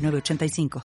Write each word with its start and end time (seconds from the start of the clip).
906985. 0.00 0.82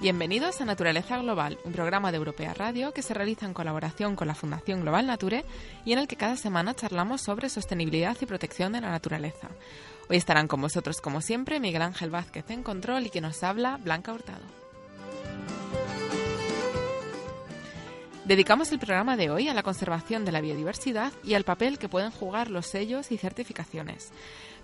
Bienvenidos 0.00 0.60
a 0.60 0.64
Naturaleza 0.64 1.16
Global, 1.18 1.58
un 1.64 1.72
programa 1.72 2.10
de 2.10 2.18
Europea 2.18 2.52
Radio 2.54 2.92
que 2.92 3.02
se 3.02 3.14
realiza 3.14 3.46
en 3.46 3.54
colaboración 3.54 4.14
con 4.16 4.28
la 4.28 4.34
Fundación 4.34 4.82
Global 4.82 5.06
Nature 5.06 5.44
y 5.84 5.92
en 5.92 5.98
el 5.98 6.08
que 6.08 6.16
cada 6.16 6.36
semana 6.36 6.74
charlamos 6.74 7.22
sobre 7.22 7.48
sostenibilidad 7.48 8.16
y 8.20 8.26
protección 8.26 8.72
de 8.72 8.80
la 8.80 8.90
naturaleza. 8.90 9.48
Hoy 10.08 10.16
estarán 10.16 10.48
con 10.48 10.60
vosotros, 10.60 11.00
como 11.00 11.20
siempre, 11.20 11.60
Miguel 11.60 11.82
Ángel 11.82 12.10
Vázquez 12.10 12.50
en 12.50 12.62
control 12.62 13.06
y 13.06 13.10
que 13.10 13.20
nos 13.20 13.42
habla 13.42 13.78
Blanca 13.78 14.12
Hurtado. 14.12 14.44
Dedicamos 18.24 18.70
el 18.70 18.78
programa 18.78 19.16
de 19.16 19.30
hoy 19.30 19.48
a 19.48 19.54
la 19.54 19.64
conservación 19.64 20.24
de 20.24 20.30
la 20.30 20.40
biodiversidad 20.40 21.12
y 21.24 21.34
al 21.34 21.42
papel 21.42 21.78
que 21.78 21.88
pueden 21.88 22.12
jugar 22.12 22.50
los 22.50 22.66
sellos 22.66 23.10
y 23.10 23.18
certificaciones. 23.18 24.12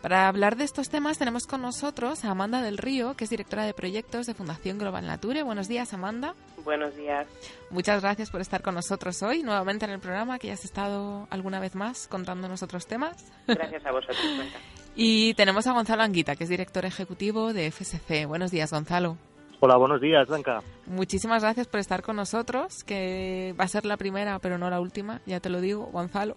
Para 0.01 0.29
hablar 0.29 0.55
de 0.55 0.63
estos 0.63 0.91
temas 0.91 1.19
tenemos 1.19 1.49
con 1.49 1.63
nosotros 1.63 2.25
a 2.25 2.31
Amanda 2.31 2.63
del 2.63 2.79
Río, 2.79 3.15
que 3.15 3.25
es 3.25 3.31
directora 3.31 3.65
de 3.65 3.75
proyectos 3.75 4.27
de 4.27 4.35
Fundación 4.35 4.79
Global 4.79 5.05
Nature. 5.05 5.43
Buenos 5.43 5.67
días, 5.67 5.93
Amanda. 5.93 6.37
Buenos 6.63 6.95
días. 6.95 7.27
Muchas 7.71 8.01
gracias 8.01 8.31
por 8.31 8.41
estar 8.41 8.63
con 8.63 8.77
nosotros 8.77 9.21
hoy, 9.25 9.43
nuevamente 9.43 9.87
en 9.87 9.91
el 9.91 9.99
programa, 9.99 10.39
que 10.39 10.47
ya 10.47 10.55
has 10.55 10.65
estado 10.65 11.27
alguna 11.31 11.59
vez 11.59 11.75
más 11.75 12.07
contándonos 12.07 12.63
otros 12.63 12.87
temas. 12.87 13.25
Gracias 13.49 13.85
a 13.85 13.91
vosotros. 13.91 14.23
Y 15.01 15.33
tenemos 15.35 15.65
a 15.69 15.73
Gonzalo 15.73 16.03
Anguita, 16.03 16.35
que 16.35 16.43
es 16.43 16.51
director 16.51 16.85
ejecutivo 16.85 17.53
de 17.53 17.71
FSC. 17.71 18.27
Buenos 18.27 18.51
días, 18.51 18.73
Gonzalo. 18.73 19.17
Hola, 19.61 19.77
buenos 19.77 20.01
días, 20.01 20.27
Blanca. 20.27 20.61
Muchísimas 20.87 21.41
gracias 21.41 21.69
por 21.69 21.79
estar 21.79 22.03
con 22.03 22.17
nosotros, 22.17 22.83
que 22.83 23.55
va 23.59 23.63
a 23.63 23.69
ser 23.69 23.87
la 23.87 23.97
primera, 23.97 24.41
pero 24.41 24.59
no 24.59 24.69
la 24.69 24.81
última, 24.81 25.21
ya 25.25 25.39
te 25.39 25.51
lo 25.51 25.61
digo, 25.61 25.87
Gonzalo. 25.93 26.35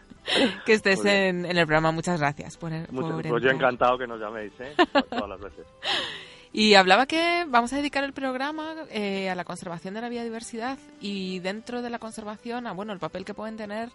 que 0.64 0.72
estés 0.72 1.04
en, 1.04 1.44
el 1.44 1.66
programa. 1.66 1.92
Muchas 1.92 2.18
gracias 2.18 2.56
por, 2.56 2.70
por 2.86 3.22
Pues 3.22 3.42
yo 3.42 3.50
encantado 3.50 3.98
que 3.98 4.06
nos 4.06 4.18
llaméis, 4.18 4.52
¿eh? 4.60 4.74
Todas 5.10 5.28
las 5.28 5.40
veces. 5.40 5.66
Y 6.52 6.74
hablaba 6.74 7.06
que 7.06 7.44
vamos 7.46 7.72
a 7.72 7.76
dedicar 7.76 8.02
el 8.02 8.12
programa 8.12 8.74
eh, 8.90 9.30
a 9.30 9.36
la 9.36 9.44
conservación 9.44 9.94
de 9.94 10.00
la 10.00 10.08
biodiversidad 10.08 10.78
y 11.00 11.38
dentro 11.38 11.80
de 11.80 11.90
la 11.90 12.00
conservación 12.00 12.66
a 12.66 12.72
bueno 12.72 12.92
el 12.92 12.98
papel 12.98 13.24
que 13.24 13.34
pueden 13.34 13.56
tener 13.56 13.90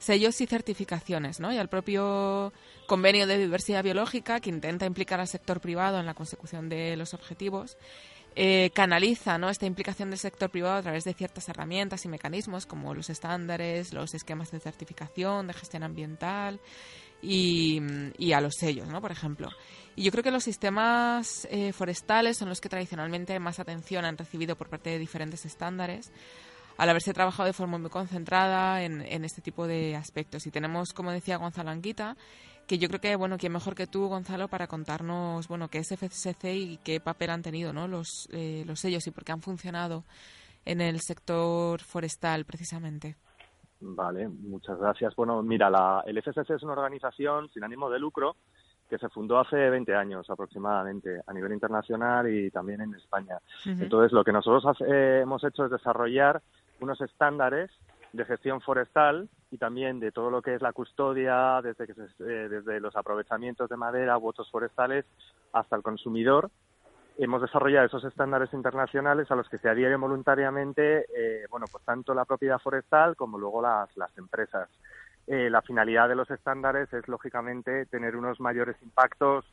sellos 0.00 0.40
y 0.40 0.46
certificaciones, 0.46 1.38
¿no? 1.38 1.52
Y 1.52 1.58
al 1.58 1.68
propio 1.68 2.52
convenio 2.86 3.28
de 3.28 3.38
diversidad 3.38 3.84
biológica 3.84 4.40
que 4.40 4.50
intenta 4.50 4.86
implicar 4.86 5.20
al 5.20 5.28
sector 5.28 5.60
privado 5.60 6.00
en 6.00 6.06
la 6.06 6.14
consecución 6.14 6.68
de 6.68 6.96
los 6.96 7.14
objetivos 7.14 7.76
eh, 8.36 8.70
canaliza 8.74 9.38
¿no? 9.38 9.50
esta 9.50 9.66
implicación 9.66 10.10
del 10.10 10.18
sector 10.18 10.50
privado 10.50 10.76
a 10.76 10.82
través 10.82 11.02
de 11.02 11.14
ciertas 11.14 11.48
herramientas 11.48 12.04
y 12.04 12.08
mecanismos 12.08 12.64
como 12.64 12.94
los 12.94 13.10
estándares, 13.10 13.92
los 13.92 14.14
esquemas 14.14 14.52
de 14.52 14.60
certificación, 14.60 15.48
de 15.48 15.52
gestión 15.52 15.82
ambiental 15.82 16.60
y, 17.20 17.82
a 18.32 18.40
los 18.40 18.54
sellos, 18.54 18.88
¿no? 18.88 19.00
por 19.00 19.10
ejemplo. 19.10 19.48
Y 19.96 20.04
yo 20.04 20.12
creo 20.12 20.22
que 20.22 20.30
los 20.30 20.44
sistemas 20.44 21.46
eh, 21.50 21.72
forestales 21.72 22.38
son 22.38 22.48
los 22.48 22.60
que 22.60 22.68
tradicionalmente 22.68 23.38
más 23.40 23.58
atención 23.58 24.04
han 24.04 24.16
recibido 24.16 24.56
por 24.56 24.68
parte 24.68 24.90
de 24.90 24.98
diferentes 24.98 25.44
estándares 25.44 26.12
al 26.80 26.88
haberse 26.88 27.12
trabajado 27.12 27.46
de 27.46 27.52
forma 27.52 27.76
muy 27.76 27.90
concentrada 27.90 28.82
en, 28.82 29.02
en 29.02 29.26
este 29.26 29.42
tipo 29.42 29.66
de 29.66 29.96
aspectos. 29.96 30.46
Y 30.46 30.50
tenemos, 30.50 30.94
como 30.94 31.12
decía 31.12 31.36
Gonzalo 31.36 31.68
Anguita, 31.68 32.16
que 32.66 32.78
yo 32.78 32.88
creo 32.88 33.02
que, 33.02 33.16
bueno, 33.16 33.36
quién 33.36 33.52
mejor 33.52 33.74
que 33.74 33.86
tú, 33.86 34.08
Gonzalo, 34.08 34.48
para 34.48 34.66
contarnos, 34.66 35.46
bueno, 35.46 35.68
qué 35.68 35.78
es 35.78 35.88
FCC 35.90 36.54
y 36.54 36.78
qué 36.78 36.98
papel 36.98 37.30
han 37.30 37.42
tenido, 37.42 37.74
¿no? 37.74 37.86
Los, 37.86 38.28
eh, 38.32 38.64
los 38.66 38.80
sellos 38.80 39.06
y 39.06 39.10
por 39.10 39.24
qué 39.24 39.32
han 39.32 39.42
funcionado 39.42 40.04
en 40.64 40.80
el 40.80 41.00
sector 41.00 41.80
forestal, 41.80 42.46
precisamente. 42.46 43.16
Vale, 43.80 44.28
muchas 44.28 44.78
gracias. 44.78 45.14
Bueno, 45.14 45.42
mira, 45.42 45.68
la, 45.68 46.02
el 46.06 46.16
FCC 46.16 46.48
es 46.48 46.62
una 46.62 46.72
organización 46.72 47.50
sin 47.50 47.62
ánimo 47.62 47.90
de 47.90 47.98
lucro 47.98 48.36
que 48.90 48.98
se 48.98 49.08
fundó 49.08 49.38
hace 49.38 49.56
20 49.56 49.94
años 49.94 50.28
aproximadamente 50.28 51.20
a 51.24 51.32
nivel 51.32 51.52
internacional 51.52 52.28
y 52.28 52.50
también 52.50 52.80
en 52.80 52.94
España. 52.94 53.38
Entonces, 53.64 54.12
lo 54.12 54.24
que 54.24 54.32
nosotros 54.32 54.76
eh, 54.80 55.20
hemos 55.22 55.44
hecho 55.44 55.64
es 55.64 55.70
desarrollar 55.70 56.42
unos 56.80 57.00
estándares 57.00 57.70
de 58.12 58.24
gestión 58.24 58.60
forestal 58.60 59.28
y 59.50 59.58
también 59.58 60.00
de 60.00 60.12
todo 60.12 60.30
lo 60.30 60.42
que 60.42 60.54
es 60.54 60.62
la 60.62 60.72
custodia, 60.72 61.60
desde, 61.62 61.86
que 61.86 61.92
eh, 61.92 62.48
desde 62.48 62.80
los 62.80 62.96
aprovechamientos 62.96 63.68
de 63.68 63.76
madera 63.76 64.18
u 64.18 64.28
otros 64.28 64.50
forestales 64.50 65.04
hasta 65.52 65.76
el 65.76 65.82
consumidor. 65.82 66.50
Hemos 67.18 67.42
desarrollado 67.42 67.86
esos 67.86 68.04
estándares 68.04 68.52
internacionales 68.52 69.30
a 69.30 69.36
los 69.36 69.48
que 69.48 69.58
se 69.58 69.68
adhieren 69.68 70.00
voluntariamente, 70.00 71.04
eh, 71.14 71.46
bueno, 71.50 71.66
pues 71.70 71.84
tanto 71.84 72.14
la 72.14 72.24
propiedad 72.24 72.58
forestal 72.58 73.14
como 73.16 73.38
luego 73.38 73.60
las, 73.60 73.94
las 73.96 74.16
empresas. 74.16 74.68
Eh, 75.26 75.50
la 75.50 75.62
finalidad 75.62 76.08
de 76.08 76.16
los 76.16 76.30
estándares 76.30 76.92
es, 76.92 77.06
lógicamente, 77.08 77.86
tener 77.86 78.16
unos 78.16 78.40
mayores 78.40 78.76
impactos 78.82 79.44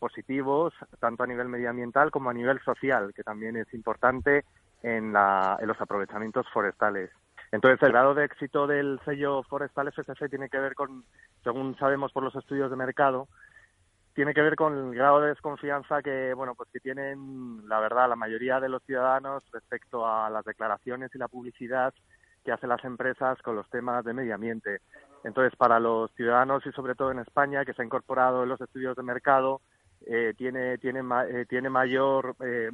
positivos, 0.00 0.74
tanto 0.98 1.22
a 1.22 1.26
nivel 1.26 1.48
medioambiental 1.48 2.10
como 2.10 2.30
a 2.30 2.34
nivel 2.34 2.58
social, 2.62 3.14
que 3.14 3.22
también 3.22 3.56
es 3.56 3.72
importante 3.74 4.44
en, 4.82 5.12
la, 5.12 5.56
en 5.60 5.68
los 5.68 5.80
aprovechamientos 5.80 6.46
forestales. 6.52 7.10
Entonces, 7.52 7.82
el 7.82 7.92
grado 7.92 8.14
de 8.14 8.24
éxito 8.24 8.66
del 8.66 9.00
sello 9.04 9.42
forestal 9.44 9.92
FSC 9.92 10.28
tiene 10.28 10.48
que 10.48 10.58
ver 10.58 10.74
con, 10.74 11.04
según 11.44 11.76
sabemos 11.78 12.12
por 12.12 12.22
los 12.22 12.34
estudios 12.34 12.70
de 12.70 12.76
mercado, 12.76 13.28
tiene 14.14 14.34
que 14.34 14.42
ver 14.42 14.56
con 14.56 14.76
el 14.76 14.94
grado 14.94 15.20
de 15.20 15.28
desconfianza 15.28 16.02
que, 16.02 16.32
bueno, 16.34 16.54
pues 16.54 16.70
que 16.72 16.80
tienen, 16.80 17.68
la 17.68 17.78
verdad, 17.80 18.08
la 18.08 18.16
mayoría 18.16 18.60
de 18.60 18.68
los 18.68 18.82
ciudadanos 18.82 19.44
respecto 19.52 20.06
a 20.06 20.30
las 20.30 20.44
declaraciones 20.44 21.14
y 21.14 21.18
la 21.18 21.28
publicidad 21.28 21.92
que 22.44 22.52
hacen 22.52 22.70
las 22.70 22.82
empresas 22.84 23.40
con 23.42 23.56
los 23.56 23.68
temas 23.68 24.04
de 24.04 24.14
medio 24.14 24.34
ambiente. 24.34 24.80
Entonces, 25.22 25.54
para 25.56 25.78
los 25.80 26.10
ciudadanos 26.12 26.64
y 26.64 26.72
sobre 26.72 26.94
todo 26.94 27.10
en 27.10 27.18
España, 27.18 27.64
que 27.64 27.74
se 27.74 27.82
ha 27.82 27.84
incorporado 27.84 28.42
en 28.42 28.48
los 28.48 28.60
estudios 28.60 28.96
de 28.96 29.02
mercado, 29.02 29.60
eh, 30.04 30.34
tiene 30.36 30.78
tiene 30.78 31.00
eh, 31.28 31.46
tiene 31.48 31.70
mayor 31.70 32.36
eh, 32.40 32.70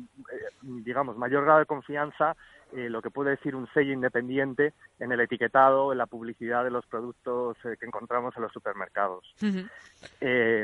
digamos 0.62 1.16
mayor 1.16 1.44
grado 1.44 1.60
de 1.60 1.66
confianza 1.66 2.37
lo 2.75 3.03
que 3.03 3.10
puede 3.10 3.33
decir 3.33 3.55
un 3.55 3.69
sello 3.75 3.93
independiente 3.93 4.72
en 4.99 5.12
el 5.12 5.21
etiquetado 5.21 5.93
en 5.93 5.99
la 5.99 6.06
publicidad 6.06 6.65
de 6.65 6.71
los 6.71 6.87
productos 6.87 7.59
que 7.62 7.84
encontramos 7.84 8.34
en 8.34 8.43
los 8.43 8.53
supermercados. 8.53 9.34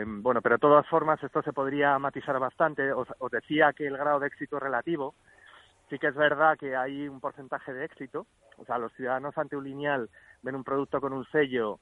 Bueno 0.06 0.40
pero 0.40 0.54
de 0.54 0.58
todas 0.58 0.86
formas 0.86 1.22
esto 1.22 1.42
se 1.42 1.52
podría 1.52 1.98
matizar 1.98 2.38
bastante. 2.38 2.94
Os, 2.94 3.08
os 3.18 3.30
decía 3.30 3.74
que 3.74 3.86
el 3.86 3.98
grado 3.98 4.20
de 4.20 4.28
éxito 4.28 4.56
es 4.56 4.62
relativo. 4.62 5.14
Sí 5.90 5.98
que 5.98 6.06
es 6.06 6.14
verdad 6.14 6.56
que 6.58 6.74
hay 6.74 7.08
un 7.08 7.20
porcentaje 7.20 7.74
de 7.74 7.84
éxito. 7.84 8.26
O 8.56 8.64
sea 8.64 8.78
los 8.78 8.90
ciudadanos 8.94 9.36
ante 9.36 9.56
un 9.56 9.64
lineal 9.64 10.08
ven 10.40 10.54
un 10.54 10.64
producto 10.64 11.02
con 11.02 11.12
un 11.12 11.26
sello 11.26 11.78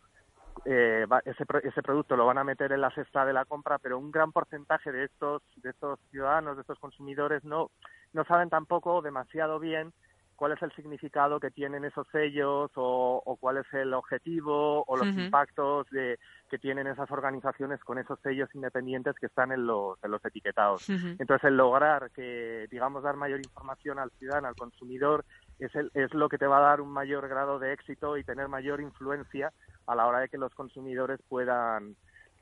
eh, 0.65 1.07
ese, 1.25 1.45
ese 1.63 1.83
producto 1.83 2.17
lo 2.17 2.27
van 2.27 2.39
a 2.39 2.45
meter 2.45 2.73
en 2.73 2.81
la 2.81 2.91
cesta 2.91 3.25
de 3.25 3.33
la 3.33 3.45
compra, 3.45 3.79
pero 3.79 3.99
un 3.99 4.11
gran 4.11 4.33
porcentaje 4.33 4.91
de 4.91 5.05
estos, 5.05 5.43
de 5.57 5.71
estos 5.71 5.99
ciudadanos, 6.11 6.57
de 6.57 6.63
estos 6.63 6.79
consumidores, 6.79 7.45
no, 7.45 7.71
no 8.13 8.25
saben 8.25 8.49
tampoco 8.49 9.03
demasiado 9.03 9.59
bien 9.59 9.93
cuál 10.37 10.53
es 10.53 10.63
el 10.63 10.71
significado 10.73 11.41
que 11.41 11.51
tienen 11.51 11.85
esos 11.85 12.07
sellos 12.13 12.71
o, 12.75 13.37
cuál 13.41 13.57
es 13.57 13.67
el 13.73 13.95
objetivo 13.95 14.85
o 14.87 14.97
los 14.97 15.09
impactos 15.09 15.89
de, 15.91 16.19
que 16.51 16.59
tienen 16.59 16.87
esas 16.87 17.11
organizaciones 17.11 17.81
con 17.81 17.99
esos 17.99 18.21
sellos 18.21 18.49
independientes 18.55 19.17
que 19.19 19.27
están 19.27 19.51
en 19.51 19.67
los, 19.67 19.99
en 20.05 20.11
los 20.11 20.25
etiquetados. 20.25 20.89
Entonces, 20.91 21.45
el 21.45 21.57
lograr 21.57 22.11
que, 22.11 22.69
digamos, 22.71 23.03
dar 23.03 23.17
mayor 23.17 23.41
información 23.41 23.99
al 23.99 24.11
ciudadano, 24.13 24.49
al 24.49 24.55
consumidor, 24.55 25.25
es, 25.59 25.75
el, 25.75 25.91
es 25.95 26.13
lo 26.15 26.29
que 26.29 26.39
te 26.39 26.47
va 26.47 26.59
a 26.59 26.69
dar 26.69 26.81
un 26.81 26.91
mayor 26.91 27.29
grado 27.29 27.59
de 27.59 27.73
éxito 27.73 28.17
y 28.17 28.25
tener 28.25 28.49
mayor 28.49 28.81
influencia 28.81 29.53
a 29.87 29.95
la 29.95 30.07
hora 30.07 30.21
de 30.21 30.29
que 30.29 30.39
los 30.39 30.55
consumidores 30.55 31.21
puedan 31.29 31.97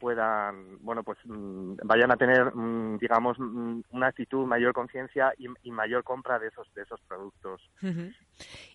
puedan, 0.05 0.77
bueno, 0.81 1.03
pues 1.03 1.19
mm, 1.25 1.77
vayan 1.83 2.13
a 2.13 2.17
tener, 2.19 2.55
mm, 2.55 2.99
digamos, 2.99 3.39
mm, 3.39 3.81
una 3.93 4.09
actitud, 4.09 4.45
mayor 4.45 4.75
conciencia 4.75 5.33
y, 5.39 5.71
mayor 5.71 6.05
compra 6.05 6.39
de 6.39 6.49
esos 6.49 6.69
de 6.75 6.83
esos 6.83 7.01
productos. 7.09 7.63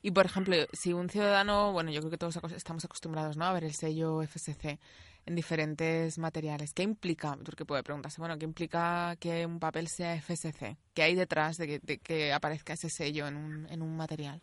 Y 0.02 0.10
por 0.10 0.26
ejemplo, 0.26 0.56
si 0.74 0.92
un 0.92 1.08
ciudadano, 1.08 1.72
bueno, 1.72 1.92
yo 1.92 2.00
creo 2.00 2.10
que 2.10 2.18
todos 2.18 2.40
estamos 2.56 2.84
acostumbrados, 2.84 3.38
¿no? 3.38 3.46
A 3.46 3.54
ver 3.54 3.64
el 3.64 3.74
sello 3.74 4.24
FSC. 4.24 4.80
en 5.28 5.36
diferentes 5.36 6.18
materiales. 6.18 6.74
¿Qué 6.74 6.82
implica? 6.82 7.38
Porque 7.46 7.64
puede 7.64 7.84
preguntarse, 7.84 8.20
bueno, 8.20 8.40
¿qué 8.40 8.46
implica 8.46 9.16
que 9.20 9.46
un 9.46 9.60
papel 9.60 9.88
sea 9.88 10.20
FSC? 10.20 10.78
¿Qué 10.96 11.04
hay 11.04 11.14
detrás 11.14 11.58
de 11.58 11.80
que, 11.80 12.34
aparezca 12.34 12.74
ese 12.74 12.90
sello 12.90 13.28
en 13.28 13.36
un, 13.36 13.68
en 13.70 13.84
un 13.84 13.96
material? 13.96 14.42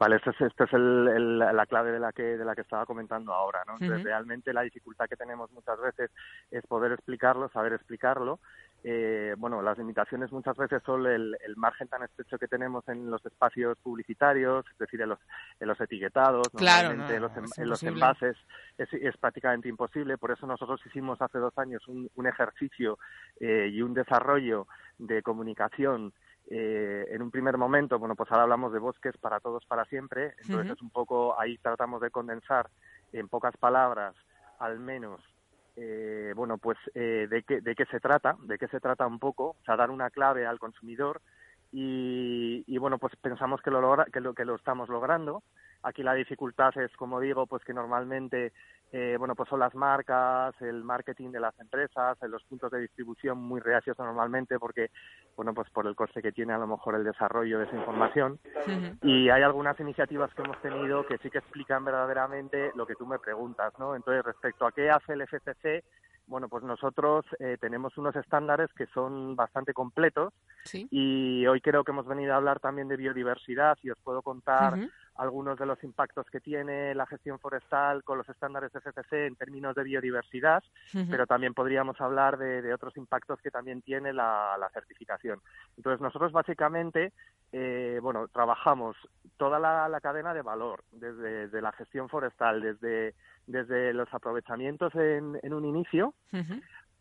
Vale, 0.00 0.16
esta 0.16 0.30
es, 0.30 0.40
este 0.40 0.64
es 0.64 0.72
el, 0.72 1.38
la 1.38 1.66
clave 1.66 1.92
de 1.92 2.00
la 2.00 2.10
que 2.12 2.22
de 2.22 2.44
la 2.44 2.54
que 2.54 2.62
estaba 2.62 2.86
comentando 2.86 3.34
ahora, 3.34 3.62
¿no? 3.66 3.76
realmente 3.78 4.52
la 4.52 4.62
dificultad 4.62 5.06
que 5.06 5.16
tenemos 5.16 5.52
muchas 5.52 5.78
veces 5.78 6.10
es 6.50 6.66
poder 6.66 6.92
explicarlo, 6.92 7.50
saber 7.50 7.74
explicarlo 7.74 8.40
eh, 8.82 9.34
bueno, 9.36 9.60
las 9.60 9.76
limitaciones 9.76 10.32
muchas 10.32 10.56
veces 10.56 10.82
son 10.84 11.06
el, 11.06 11.36
margen 11.56 11.88
tan 11.88 12.02
estrecho 12.02 12.38
que 12.38 12.48
tenemos 12.48 12.88
en 12.88 13.10
los 13.10 13.24
espacios 13.26 13.76
publicitarios, 13.82 14.64
es 14.72 14.78
decir, 14.78 15.02
en 15.02 15.10
los, 15.10 15.18
en 15.60 15.68
los 15.68 15.78
etiquetados, 15.80 16.48
normalmente 16.54 17.16
en, 17.16 17.68
los, 17.68 17.82
envases, 17.82 18.36
es, 18.78 19.16
prácticamente 19.18 19.68
imposible. 19.68 20.16
Por 20.16 20.30
eso 20.30 20.46
nosotros 20.46 20.80
hicimos 20.86 21.20
hace 21.20 21.38
dos 21.38 21.56
años 21.58 21.86
un, 21.88 22.26
ejercicio 22.26 22.98
eh, 23.38 23.68
y 23.70 23.82
un 23.82 23.92
desarrollo 23.92 24.66
de 24.98 25.22
comunicación 25.22 26.12
eh, 26.48 27.06
en 27.10 27.22
un 27.22 27.30
primer 27.30 27.56
momento, 27.56 27.98
bueno, 27.98 28.14
pues 28.16 28.30
ahora 28.30 28.44
hablamos 28.44 28.72
de 28.72 28.78
bosques 28.78 29.16
para 29.18 29.40
todos, 29.40 29.64
para 29.66 29.84
siempre, 29.84 30.34
entonces 30.42 30.72
es 30.72 30.82
un 30.82 30.90
poco, 30.90 31.38
ahí 31.38 31.58
tratamos 31.58 32.00
de 32.00 32.10
condensar 32.10 32.68
en 33.12 33.28
pocas 33.28 33.56
palabras 33.56 34.14
al 34.58 34.78
menos 34.78 35.20
eh, 35.76 36.32
bueno, 36.36 36.58
pues 36.58 36.78
eh, 36.94 37.26
de, 37.30 37.42
qué, 37.42 37.60
de 37.60 37.74
qué 37.74 37.86
se 37.86 38.00
trata, 38.00 38.36
de 38.42 38.58
qué 38.58 38.68
se 38.68 38.80
trata 38.80 39.06
un 39.06 39.18
poco, 39.18 39.50
o 39.50 39.64
sea, 39.64 39.76
dar 39.76 39.90
una 39.90 40.10
clave 40.10 40.46
al 40.46 40.58
consumidor 40.58 41.22
y, 41.72 42.64
y 42.66 42.78
bueno, 42.78 42.98
pues 42.98 43.14
pensamos 43.16 43.62
que 43.62 43.70
lo, 43.70 43.80
logra, 43.80 44.04
que 44.06 44.20
lo, 44.20 44.34
que 44.34 44.44
lo 44.44 44.56
estamos 44.56 44.88
logrando. 44.88 45.42
Aquí 45.82 46.02
la 46.02 46.14
dificultad 46.14 46.76
es, 46.78 46.94
como 46.96 47.20
digo, 47.20 47.46
pues 47.46 47.64
que 47.64 47.72
normalmente 47.72 48.52
eh, 48.92 49.14
bueno, 49.18 49.36
pues 49.36 49.48
son 49.48 49.60
las 49.60 49.74
marcas, 49.74 50.52
el 50.60 50.82
marketing 50.82 51.30
de 51.30 51.38
las 51.38 51.58
empresas, 51.60 52.18
los 52.22 52.42
puntos 52.42 52.72
de 52.72 52.80
distribución 52.80 53.38
muy 53.38 53.60
reacios 53.60 53.96
normalmente 53.98 54.58
porque, 54.58 54.90
bueno, 55.36 55.54
pues 55.54 55.70
por 55.70 55.86
el 55.86 55.94
coste 55.94 56.20
que 56.20 56.32
tiene 56.32 56.54
a 56.54 56.58
lo 56.58 56.66
mejor 56.66 56.96
el 56.96 57.04
desarrollo 57.04 57.60
de 57.60 57.66
esa 57.66 57.76
información. 57.76 58.40
Y 59.02 59.28
hay 59.28 59.42
algunas 59.42 59.78
iniciativas 59.78 60.34
que 60.34 60.42
hemos 60.42 60.60
tenido 60.60 61.06
que 61.06 61.18
sí 61.18 61.30
que 61.30 61.38
explican 61.38 61.84
verdaderamente 61.84 62.72
lo 62.74 62.84
que 62.84 62.96
tú 62.96 63.06
me 63.06 63.20
preguntas, 63.20 63.72
¿no? 63.78 63.94
Entonces, 63.94 64.24
respecto 64.24 64.66
a 64.66 64.72
qué 64.72 64.90
hace 64.90 65.12
el 65.12 65.22
FCC, 65.22 65.84
bueno, 66.26 66.48
pues 66.48 66.62
nosotros 66.64 67.24
eh, 67.38 67.58
tenemos 67.60 67.96
unos 67.98 68.14
estándares 68.16 68.72
que 68.72 68.86
son 68.86 69.34
bastante 69.34 69.72
completos 69.72 70.32
y 70.72 71.44
hoy 71.46 71.60
creo 71.60 71.82
que 71.82 71.90
hemos 71.90 72.06
venido 72.06 72.32
a 72.32 72.36
hablar 72.36 72.60
también 72.60 72.86
de 72.86 72.96
biodiversidad 72.96 73.76
y 73.82 73.90
os 73.90 73.98
puedo 73.98 74.22
contar 74.22 74.78
algunos 75.20 75.58
de 75.58 75.66
los 75.66 75.82
impactos 75.84 76.26
que 76.30 76.40
tiene 76.40 76.94
la 76.94 77.04
gestión 77.04 77.38
forestal 77.38 78.02
con 78.04 78.16
los 78.16 78.28
estándares 78.30 78.72
de 78.72 78.80
FCC 78.80 79.26
en 79.26 79.36
términos 79.36 79.74
de 79.74 79.84
biodiversidad, 79.84 80.64
pero 81.10 81.26
también 81.26 81.52
podríamos 81.52 82.00
hablar 82.00 82.38
de, 82.38 82.72
otros 82.72 82.96
impactos 82.96 83.38
que 83.42 83.50
también 83.50 83.82
tiene 83.82 84.14
la, 84.14 84.70
certificación. 84.72 85.38
Entonces, 85.76 86.00
nosotros 86.00 86.32
básicamente, 86.32 87.12
eh, 87.52 87.98
bueno, 88.00 88.28
trabajamos 88.28 88.96
toda 89.36 89.58
la, 89.58 90.00
cadena 90.00 90.32
de 90.32 90.40
valor, 90.40 90.84
desde 90.90 91.60
la 91.60 91.72
gestión 91.72 92.08
forestal, 92.08 92.62
desde, 92.62 93.14
desde 93.46 93.92
los 93.92 94.12
aprovechamientos 94.14 94.94
en, 94.94 95.38
en 95.42 95.52
un 95.52 95.66
inicio, 95.66 96.14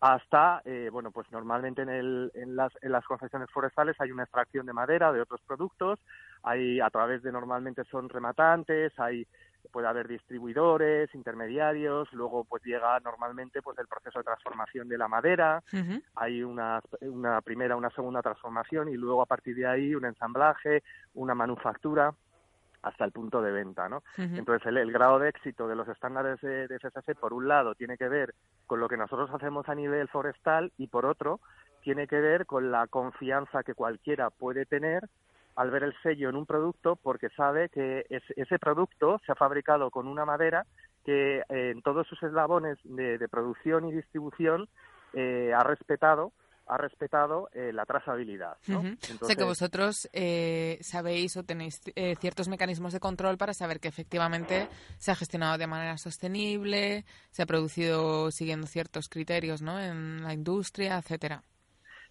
hasta, 0.01 0.62
eh, 0.63 0.89
bueno, 0.92 1.12
pues 1.12 1.30
normalmente 1.31 1.81
en, 1.81 1.89
el, 1.89 2.31
en, 2.33 2.56
las, 2.56 2.71
en 2.81 2.92
las 2.92 3.06
concesiones 3.06 3.50
forestales 3.51 3.95
hay 4.00 4.12
una 4.12 4.24
extracción 4.24 4.66
de 4.66 4.74
madera, 4.74 5.12
de 5.12 5.21
otros 5.21 5.42
productos, 5.45 6.00
hay 6.44 6.80
a 6.80 6.89
través 6.89 7.21
de 7.24 7.31
normalmente 7.31 7.83
son 7.86 8.09
rematantes, 8.09 8.97
hay 9.00 9.25
puede 9.71 9.88
haber 9.88 10.07
distribuidores, 10.07 11.13
intermediarios, 11.13 12.12
luego 12.13 12.44
pues 12.44 12.63
llega 12.63 13.00
normalmente 13.01 13.62
pues 13.62 13.77
el 13.77 13.88
proceso 13.88 14.19
de 14.19 14.25
transformación 14.25 14.88
de 14.88 14.97
la 14.97 15.07
madera, 15.07 15.62
hay 16.15 16.44
una, 16.44 16.81
una 17.01 17.41
primera, 17.41 17.75
una 17.75 17.89
segunda 17.91 18.21
transformación 18.21 18.89
y 18.89 18.95
luego 18.95 19.21
a 19.21 19.25
partir 19.25 19.56
de 19.56 19.68
ahí 19.68 19.95
un 19.95 20.06
ensamblaje, 20.06 20.83
una 21.13 21.36
manufactura 21.36 22.13
hasta 22.81 23.03
el 23.03 23.12
punto 23.12 23.42
de 23.42 23.51
venta, 23.51 23.89
¿no? 23.89 24.03
Entonces, 24.18 24.65
el, 24.68 24.92
grado 24.92 25.19
de 25.19 25.30
éxito 25.30 25.68
de 25.68 25.75
los 25.75 25.88
estándares 25.89 26.39
de, 26.39 26.68
de 26.68 26.80
FSC, 26.80 27.13
por 27.13 27.33
un 27.33 27.47
lado, 27.47 27.75
tiene 27.75 27.97
que 27.97 28.07
ver 28.07 28.33
con 28.68 28.80
lo 28.80 28.88
que 28.88 28.95
nosotros 28.95 29.30
hacemos 29.33 29.68
a 29.68 29.75
nivel 29.75 30.07
forestal 30.07 30.71
y, 30.77 30.88
por 30.88 31.06
otro, 31.06 31.42
tiene 31.81 32.07
que 32.07 32.21
ver 32.21 32.45
con 32.45 32.71
la 32.71 32.88
confianza 32.88 33.63
que 33.63 33.74
cualquiera 33.74 34.30
puede 34.30 34.65
tener 34.65 35.09
al 35.55 35.71
ver 35.71 35.83
el 35.83 35.95
sello 36.01 36.29
en 36.29 36.35
un 36.35 36.45
producto 36.45 36.95
porque 36.95 37.29
sabe 37.29 37.69
que 37.69 38.05
ese 38.09 38.59
producto 38.59 39.19
se 39.25 39.31
ha 39.31 39.35
fabricado 39.35 39.91
con 39.91 40.07
una 40.07 40.25
madera 40.25 40.65
que 41.05 41.39
eh, 41.39 41.43
en 41.49 41.81
todos 41.81 42.07
sus 42.07 42.21
eslabones 42.23 42.77
de, 42.83 43.27
producción 43.29 43.85
y 43.85 43.91
distribución 43.91 44.67
eh, 45.13 45.51
ha 45.55 45.63
respetado 45.63 46.33
ha 46.69 46.77
respetado 46.77 47.49
eh, 47.51 47.71
la 47.73 47.85
trazabilidad. 47.85 48.57
¿no? 48.67 48.83
sé 49.23 49.35
que 49.35 49.43
vosotros 49.43 50.07
eh, 50.13 50.77
sabéis 50.81 51.35
o 51.35 51.43
tenéis 51.43 51.81
eh, 51.95 52.15
ciertos 52.19 52.47
mecanismos 52.47 52.93
de 52.93 52.99
control 52.99 53.37
para 53.37 53.53
saber 53.53 53.79
que 53.79 53.87
efectivamente 53.87 54.69
se 54.99 55.11
ha 55.11 55.15
gestionado 55.15 55.57
de 55.57 55.67
manera 55.67 55.97
sostenible, 55.97 57.05
se 57.31 57.41
ha 57.41 57.47
producido 57.47 58.31
siguiendo 58.31 58.67
ciertos 58.67 59.09
criterios 59.09 59.61
¿no? 59.61 59.79
en 59.79 60.23
la 60.23 60.33
industria, 60.33 60.99
etcétera. 60.99 61.43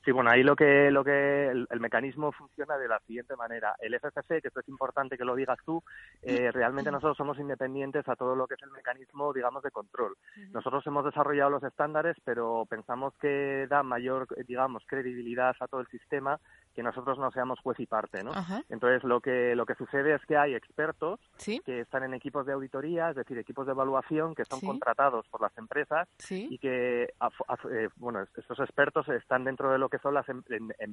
Sí, 0.09 0.13
bueno, 0.13 0.31
ahí 0.31 0.43
lo 0.43 0.57
que, 0.57 0.91
lo 0.91 1.05
que 1.05 1.49
el, 1.49 1.81
mecanismo 1.81 2.33
funciona 2.33 2.79
de 2.79 2.89
la 2.89 2.99
siguiente 3.01 3.37
manera. 3.37 3.75
El 3.79 3.93
FCC, 3.93 4.41
que 4.41 4.49
esto 4.49 4.61
es 4.61 4.69
importante 4.71 5.19
que 5.19 5.25
lo 5.27 5.37
digas 5.37 5.59
tú, 5.67 5.83
eh, 6.23 6.51
realmente 6.51 6.91
nosotros 6.91 7.19
somos 7.19 7.39
independientes 7.39 8.09
a 8.09 8.17
todo 8.17 8.35
lo 8.35 8.47
que 8.47 8.55
es 8.55 8.63
el 8.63 8.71
mecanismo, 8.71 9.35
digamos, 9.35 9.63
de 9.63 9.71
control. 9.71 10.17
Nosotros 10.51 10.87
hemos 10.87 11.05
desarrollado 11.05 11.51
los 11.51 11.63
estándares, 11.63 12.17
pero 12.25 12.65
pensamos 12.71 13.13
que 13.21 13.67
da 13.69 13.83
mayor, 13.83 14.27
digamos, 14.47 14.83
credibilidad 14.87 15.55
a 15.61 15.69
todo 15.69 15.83
el 15.83 15.89
sistema 15.89 16.41
que 16.79 16.83
nosotros 16.85 17.19
no 17.19 17.33
seamos 17.33 17.59
juez 17.59 17.81
y 17.81 17.87
parte, 17.87 18.23
¿no? 18.23 18.31
Entonces 18.69 19.03
lo 19.03 19.21
que 19.21 19.57
lo 19.57 19.67
que 19.67 19.75
sucede 19.75 20.15
es 20.15 20.25
que 20.27 20.37
hay 20.37 20.55
expertos 20.55 21.19
que 21.65 21.81
están 21.81 22.05
en 22.05 22.15
equipos 22.15 22.47
de 22.47 22.53
auditoría, 22.53 23.11
es 23.11 23.17
decir, 23.17 23.37
equipos 23.37 23.67
de 23.67 23.73
evaluación 23.73 24.33
que 24.33 24.45
son 24.45 24.61
contratados 24.61 25.27
por 25.27 25.41
las 25.43 25.59
empresas 25.59 26.07
y 26.31 26.57
que 26.59 27.03
eh, 27.03 27.89
bueno 27.97 28.25
estos 28.37 28.61
expertos 28.61 29.09
están 29.09 29.43
dentro 29.43 29.73
de 29.73 29.79
lo 29.79 29.89
que 29.89 29.99
son 29.99 30.15
las 30.15 30.29
em, 30.29 30.41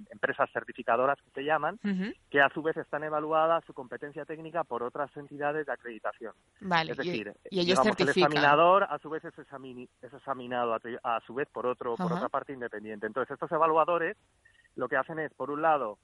empresas 0.10 0.50
certificadoras 0.52 1.22
que 1.22 1.30
se 1.30 1.44
llaman, 1.44 1.80
que 2.31 2.42
a 2.42 2.50
su 2.50 2.64
vez 2.64 2.76
están 2.78 3.04
evaluadas 3.04 3.64
su 3.66 3.76
competencia 3.76 4.26
técnica 4.26 4.64
por 4.64 4.81
otras 4.81 5.16
entidades 5.16 5.68
de 5.68 5.72
acreditación. 5.72 6.34
Vale. 6.62 6.94
Es 6.94 6.98
decir, 6.98 7.31
y, 7.52 7.60
ellos 7.60 7.80
certifican. 7.84 8.08
el 8.08 8.24
examinador 8.24 8.88
a 8.90 8.98
su 8.98 9.12
vez 9.12 9.24
es, 9.24 9.38
examinado 9.38 10.74
a, 10.74 11.22
su 11.28 11.36
vez 11.36 11.48
por 11.50 11.68
otro 11.68 11.96
por 11.96 12.12
otra 12.12 12.30
parte 12.30 12.54
independiente. 12.54 13.06
Entonces 13.06 13.34
estos 13.34 13.52
evaluadores 13.52 14.18
lo 14.75 14.88
que 14.88 14.98
hacen 14.98 15.19
es, 15.19 15.33
por 15.33 15.51
un 15.51 15.61
lado, 15.61 15.97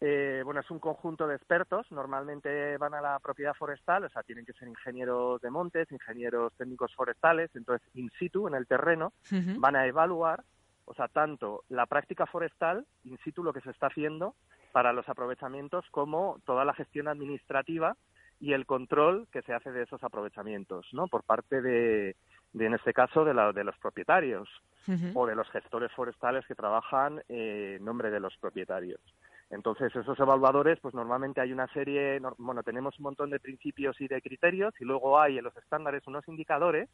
eh, 0.00 0.42
bueno, 0.44 0.60
es 0.60 0.70
un 0.70 0.80
conjunto 0.80 1.28
de 1.28 1.36
expertos, 1.36 1.86
normalmente 1.92 2.76
van 2.76 2.92
a 2.92 3.00
la 3.00 3.18
propiedad 3.20 3.54
forestal, 3.54 4.04
o 4.04 4.08
sea, 4.08 4.24
tienen 4.24 4.44
que 4.44 4.52
ser 4.52 4.66
ingenieros 4.66 5.40
de 5.40 5.50
montes, 5.50 5.92
ingenieros 5.92 6.52
técnicos 6.54 6.92
forestales, 6.94 7.54
entonces, 7.54 7.86
in 7.94 8.10
situ, 8.18 8.48
en 8.48 8.54
el 8.54 8.66
terreno, 8.66 9.12
van 9.58 9.76
a 9.76 9.86
evaluar, 9.86 10.42
o 10.86 10.94
sea, 10.94 11.06
tanto 11.06 11.62
la 11.68 11.86
práctica 11.86 12.26
forestal, 12.26 12.84
in 13.04 13.16
situ, 13.18 13.44
lo 13.44 13.52
que 13.52 13.60
se 13.60 13.70
está 13.70 13.86
haciendo 13.86 14.34
para 14.72 14.92
los 14.92 15.08
aprovechamientos, 15.08 15.84
como 15.92 16.40
toda 16.44 16.64
la 16.64 16.74
gestión 16.74 17.06
administrativa 17.06 17.96
y 18.40 18.54
el 18.54 18.66
control 18.66 19.28
que 19.30 19.42
se 19.42 19.54
hace 19.54 19.70
de 19.70 19.84
esos 19.84 20.02
aprovechamientos, 20.02 20.88
¿no? 20.92 21.06
Por 21.06 21.22
parte 21.22 21.62
de, 21.62 22.16
de 22.52 22.66
en 22.66 22.74
este 22.74 22.92
caso, 22.92 23.24
de, 23.24 23.34
la, 23.34 23.52
de 23.52 23.64
los 23.64 23.76
propietarios 23.78 24.48
o 25.14 25.26
de 25.26 25.36
los 25.36 25.48
gestores 25.50 25.92
forestales 25.92 26.44
que 26.46 26.56
trabajan 26.56 27.22
en 27.28 27.84
nombre 27.84 28.10
de 28.10 28.18
los 28.18 28.36
propietarios. 28.38 29.00
Entonces, 29.50 29.94
esos 29.94 30.18
evaluadores, 30.18 30.80
pues 30.80 30.94
normalmente 30.94 31.40
hay 31.40 31.52
una 31.52 31.66
serie, 31.68 32.20
bueno, 32.38 32.62
tenemos 32.62 32.98
un 32.98 33.04
montón 33.04 33.30
de 33.30 33.38
principios 33.38 34.00
y 34.00 34.08
de 34.08 34.22
criterios 34.22 34.74
y 34.80 34.84
luego 34.84 35.20
hay 35.20 35.38
en 35.38 35.44
los 35.44 35.56
estándares 35.56 36.06
unos 36.06 36.26
indicadores 36.26 36.88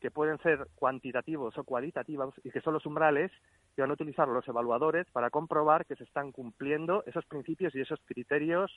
que 0.00 0.10
pueden 0.10 0.36
ser 0.42 0.68
cuantitativos 0.74 1.56
o 1.56 1.64
cualitativos 1.64 2.34
y 2.44 2.50
que 2.50 2.60
son 2.60 2.74
los 2.74 2.84
umbrales 2.84 3.32
que 3.74 3.80
van 3.80 3.90
a 3.90 3.94
utilizar 3.94 4.28
los 4.28 4.46
evaluadores 4.46 5.06
para 5.12 5.30
comprobar 5.30 5.86
que 5.86 5.96
se 5.96 6.04
están 6.04 6.30
cumpliendo 6.30 7.02
esos 7.06 7.24
principios 7.24 7.74
y 7.74 7.80
esos 7.80 7.98
criterios 8.04 8.70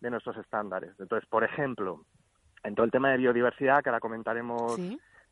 de 0.00 0.10
nuestros 0.10 0.36
estándares. 0.36 0.90
Entonces, 1.00 1.26
por 1.30 1.44
ejemplo, 1.44 2.04
en 2.62 2.74
todo 2.74 2.84
el 2.84 2.92
tema 2.92 3.10
de 3.10 3.16
biodiversidad, 3.16 3.82
que 3.82 3.88
ahora 3.88 4.00
comentaremos, 4.00 4.78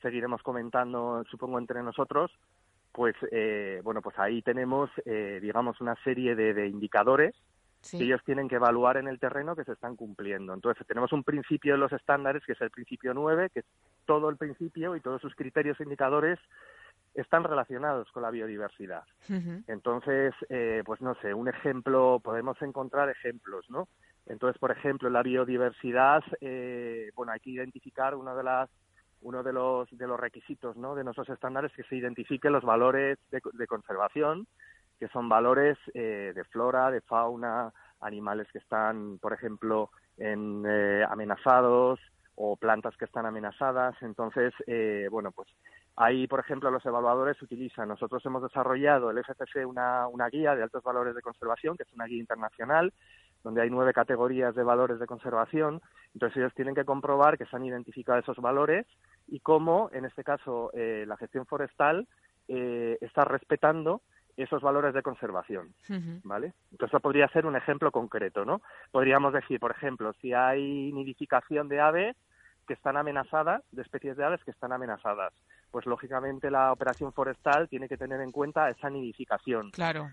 seguiremos 0.04 0.42
comentando, 0.42 1.24
supongo, 1.30 1.58
entre 1.58 1.82
nosotros, 1.82 2.30
pues 2.92 3.16
eh, 3.32 3.80
bueno, 3.82 4.02
pues 4.02 4.18
ahí 4.18 4.42
tenemos, 4.42 4.90
eh, 5.06 5.38
digamos, 5.40 5.80
una 5.80 5.96
serie 6.04 6.36
de, 6.36 6.68
indicadores 6.68 7.34
que 7.90 8.04
ellos 8.04 8.20
tienen 8.24 8.48
que 8.48 8.54
evaluar 8.54 8.98
en 8.98 9.08
el 9.08 9.18
terreno 9.18 9.56
que 9.56 9.64
se 9.64 9.72
están 9.72 9.96
cumpliendo. 9.96 10.54
Entonces, 10.54 10.86
tenemos 10.86 11.12
un 11.12 11.22
principio 11.22 11.74
en 11.74 11.80
los 11.80 11.92
estándares, 11.92 12.42
que 12.46 12.52
es 12.52 12.60
el 12.60 12.70
principio 12.70 13.12
9, 13.12 13.50
que 13.52 13.60
es 13.60 13.66
todo 14.06 14.28
el 14.28 14.36
principio 14.36 14.94
y 14.94 15.00
todos 15.00 15.20
sus 15.20 15.34
criterios 15.34 15.78
e 15.80 15.84
indicadores 15.84 16.38
están 17.14 17.44
relacionados 17.44 18.10
con 18.12 18.22
la 18.22 18.30
biodiversidad. 18.30 19.04
Entonces, 19.66 20.34
eh, 20.48 20.82
pues 20.84 21.00
no 21.00 21.14
sé, 21.16 21.34
un 21.34 21.48
ejemplo, 21.48 22.20
podemos 22.22 22.60
encontrar 22.62 23.08
ejemplos, 23.10 23.68
¿no? 23.70 23.88
Entonces, 24.26 24.58
por 24.58 24.70
ejemplo, 24.70 25.10
la 25.10 25.22
biodiversidad, 25.22 26.22
bueno, 27.14 27.32
hay 27.32 27.40
que 27.40 27.50
identificar 27.50 28.14
una 28.14 28.34
de 28.34 28.42
las 28.42 28.70
uno 29.24 29.42
de 29.42 29.52
los, 29.52 29.88
de 29.90 30.06
los 30.06 30.20
requisitos 30.20 30.76
¿no? 30.76 30.94
de 30.94 31.02
nuestros 31.02 31.28
estándares 31.30 31.70
es 31.72 31.76
que 31.78 31.88
se 31.88 31.96
identifiquen 31.96 32.52
los 32.52 32.62
valores 32.62 33.18
de, 33.30 33.66
conservación, 33.66 34.46
que 35.00 35.08
son 35.08 35.28
valores 35.28 35.78
eh, 35.94 36.32
de 36.34 36.44
flora, 36.44 36.90
de 36.90 37.00
fauna, 37.00 37.72
animales 38.00 38.46
que 38.52 38.58
están, 38.58 39.18
por 39.18 39.32
ejemplo, 39.32 39.90
en, 40.18 40.62
eh, 40.66 41.04
amenazados 41.08 41.98
o 42.36 42.56
plantas 42.56 42.96
que 42.98 43.06
están 43.06 43.24
amenazadas. 43.24 43.94
Entonces, 44.02 44.52
eh, 44.66 45.08
bueno, 45.10 45.32
pues 45.32 45.48
ahí, 45.96 46.26
por 46.26 46.40
ejemplo, 46.40 46.70
los 46.70 46.84
evaluadores 46.84 47.40
utilizan. 47.40 47.88
Nosotros 47.88 48.24
hemos 48.26 48.42
desarrollado 48.42 49.10
el 49.10 49.18
FCC 49.18 49.66
una, 49.66 50.06
una 50.06 50.28
guía 50.28 50.54
de 50.54 50.64
altos 50.64 50.82
valores 50.82 51.14
de 51.14 51.22
conservación, 51.22 51.78
que 51.78 51.84
es 51.84 51.92
una 51.94 52.04
guía 52.04 52.20
internacional, 52.20 52.92
donde 53.42 53.62
hay 53.62 53.70
nueve 53.70 53.94
categorías 53.94 54.54
de 54.54 54.64
valores 54.64 54.98
de 54.98 55.06
conservación. 55.06 55.80
Entonces 56.12 56.36
ellos 56.36 56.54
tienen 56.54 56.74
que 56.74 56.84
comprobar 56.84 57.38
que 57.38 57.46
se 57.46 57.56
han 57.56 57.64
identificado 57.64 58.18
esos 58.18 58.36
valores 58.38 58.86
y 59.26 59.40
cómo, 59.40 59.90
en 59.92 60.04
este 60.04 60.24
caso, 60.24 60.70
eh, 60.74 61.04
la 61.06 61.16
gestión 61.16 61.46
forestal 61.46 62.06
eh, 62.48 62.98
está 63.00 63.24
respetando 63.24 64.02
esos 64.36 64.62
valores 64.62 64.92
de 64.94 65.02
conservación, 65.02 65.74
¿vale? 66.24 66.54
Entonces 66.72 66.92
eso 66.92 67.00
podría 67.00 67.28
ser 67.28 67.46
un 67.46 67.54
ejemplo 67.54 67.92
concreto, 67.92 68.44
¿no? 68.44 68.62
Podríamos 68.90 69.32
decir, 69.32 69.60
por 69.60 69.70
ejemplo, 69.70 70.12
si 70.20 70.32
hay 70.32 70.92
nidificación 70.92 71.68
de 71.68 71.80
aves 71.80 72.16
que 72.66 72.74
están 72.74 72.96
amenazadas, 72.96 73.62
de 73.70 73.82
especies 73.82 74.16
de 74.16 74.24
aves 74.24 74.42
que 74.42 74.50
están 74.50 74.72
amenazadas, 74.72 75.32
pues 75.70 75.86
lógicamente 75.86 76.50
la 76.50 76.72
operación 76.72 77.12
forestal 77.12 77.68
tiene 77.68 77.88
que 77.88 77.96
tener 77.96 78.20
en 78.20 78.32
cuenta 78.32 78.68
esa 78.70 78.90
nidificación. 78.90 79.70
Claro. 79.70 80.10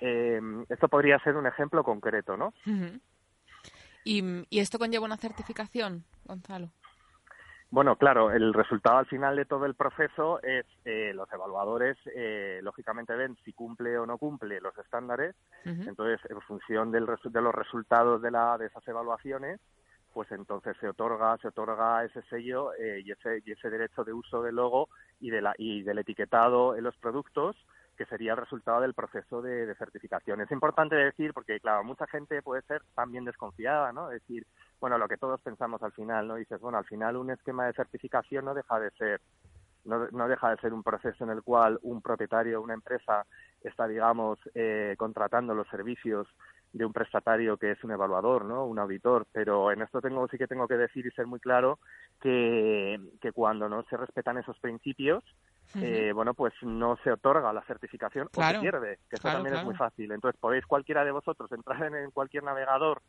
Eh, 0.00 0.40
esto 0.68 0.88
podría 0.88 1.18
ser 1.20 1.36
un 1.36 1.46
ejemplo 1.46 1.82
concreto, 1.82 2.36
¿no? 2.36 2.52
¿Y, 4.04 4.44
¿Y 4.50 4.58
esto 4.58 4.78
conlleva 4.78 5.06
una 5.06 5.16
certificación, 5.16 6.04
Gonzalo? 6.24 6.72
Bueno, 7.72 7.96
claro, 7.96 8.30
el 8.30 8.52
resultado 8.52 8.98
al 8.98 9.06
final 9.06 9.34
de 9.34 9.46
todo 9.46 9.64
el 9.64 9.74
proceso 9.74 10.42
es 10.42 10.66
eh, 10.84 11.12
los 11.14 11.32
evaluadores, 11.32 11.96
eh, 12.14 12.60
lógicamente 12.62 13.14
ven 13.16 13.34
si 13.46 13.54
cumple 13.54 13.96
o 13.96 14.04
no 14.04 14.18
cumple 14.18 14.60
los 14.60 14.76
estándares. 14.76 15.34
Entonces, 15.64 16.20
en 16.30 16.42
función 16.42 16.92
del, 16.92 17.06
de 17.06 17.40
los 17.40 17.54
resultados 17.54 18.20
de, 18.20 18.30
la, 18.30 18.58
de 18.58 18.66
esas 18.66 18.86
evaluaciones, 18.86 19.58
pues 20.12 20.30
entonces 20.32 20.76
se 20.80 20.88
otorga 20.90 21.38
se 21.38 21.48
otorga 21.48 22.04
ese 22.04 22.20
sello 22.28 22.74
eh, 22.74 23.00
y 23.02 23.10
ese 23.10 23.42
y 23.46 23.52
ese 23.52 23.70
derecho 23.70 24.04
de 24.04 24.12
uso 24.12 24.42
del 24.42 24.56
logo 24.56 24.90
y 25.20 25.30
de 25.30 25.40
la 25.40 25.54
y 25.56 25.82
del 25.82 25.98
etiquetado 25.98 26.76
en 26.76 26.84
los 26.84 26.94
productos 26.98 27.56
que 27.96 28.04
sería 28.04 28.32
el 28.32 28.38
resultado 28.38 28.80
del 28.82 28.94
proceso 28.94 29.42
de, 29.42 29.74
certificación. 29.76 30.40
Es 30.40 30.50
importante 30.50 30.96
decir, 30.96 31.32
porque 31.32 31.60
claro, 31.60 31.84
mucha 31.84 32.06
gente 32.06 32.42
puede 32.42 32.62
ser 32.62 32.82
también 32.94 33.24
desconfiada, 33.24 33.92
¿no? 33.92 34.10
Es 34.10 34.20
decir, 34.22 34.46
bueno, 34.82 34.98
lo 34.98 35.06
que 35.06 35.16
todos 35.16 35.40
pensamos 35.40 35.80
al 35.84 35.92
final, 35.92 36.26
¿no? 36.26 36.34
Dices, 36.34 36.60
bueno, 36.60 36.76
al 36.76 36.84
final 36.84 37.16
un 37.16 37.30
esquema 37.30 37.66
de 37.66 37.72
certificación 37.72 38.44
no 38.44 38.52
deja 38.52 38.80
de 38.80 38.90
ser 38.90 39.20
no, 39.84 40.08
no 40.10 40.26
deja 40.26 40.50
de 40.50 40.56
ser 40.56 40.72
un 40.72 40.82
proceso 40.82 41.22
en 41.22 41.30
el 41.30 41.42
cual 41.42 41.78
un 41.82 42.02
propietario, 42.02 42.60
una 42.60 42.74
empresa 42.74 43.24
está, 43.62 43.86
digamos, 43.86 44.40
eh, 44.54 44.96
contratando 44.98 45.54
los 45.54 45.68
servicios 45.68 46.26
de 46.72 46.84
un 46.84 46.92
prestatario 46.92 47.56
que 47.58 47.70
es 47.70 47.84
un 47.84 47.92
evaluador, 47.92 48.44
¿no? 48.44 48.64
Un 48.64 48.80
auditor. 48.80 49.24
Pero 49.30 49.70
en 49.70 49.82
esto 49.82 50.00
tengo 50.00 50.26
sí 50.26 50.36
que 50.36 50.48
tengo 50.48 50.66
que 50.66 50.76
decir 50.76 51.06
y 51.06 51.10
ser 51.12 51.28
muy 51.28 51.38
claro 51.38 51.78
que, 52.20 52.98
que 53.20 53.30
cuando 53.30 53.68
no 53.68 53.84
se 53.84 53.96
respetan 53.96 54.38
esos 54.38 54.58
principios, 54.58 55.22
eh, 55.80 56.12
bueno, 56.14 56.34
pues 56.34 56.52
no 56.62 56.98
se 57.02 57.12
otorga 57.12 57.52
la 57.52 57.62
certificación 57.62 58.28
o 58.36 58.42
se 58.42 58.58
pierde, 58.58 58.98
que 59.08 59.16
eso 59.16 59.28
también 59.28 59.56
es 59.56 59.64
muy 59.64 59.74
fácil. 59.74 60.12
Entonces 60.12 60.38
podéis 60.40 60.66
cualquiera 60.66 61.04
de 61.04 61.12
vosotros 61.12 61.50
entrar 61.52 61.82
en, 61.82 62.10
cualquier 62.10 62.42
navegador 62.42 63.00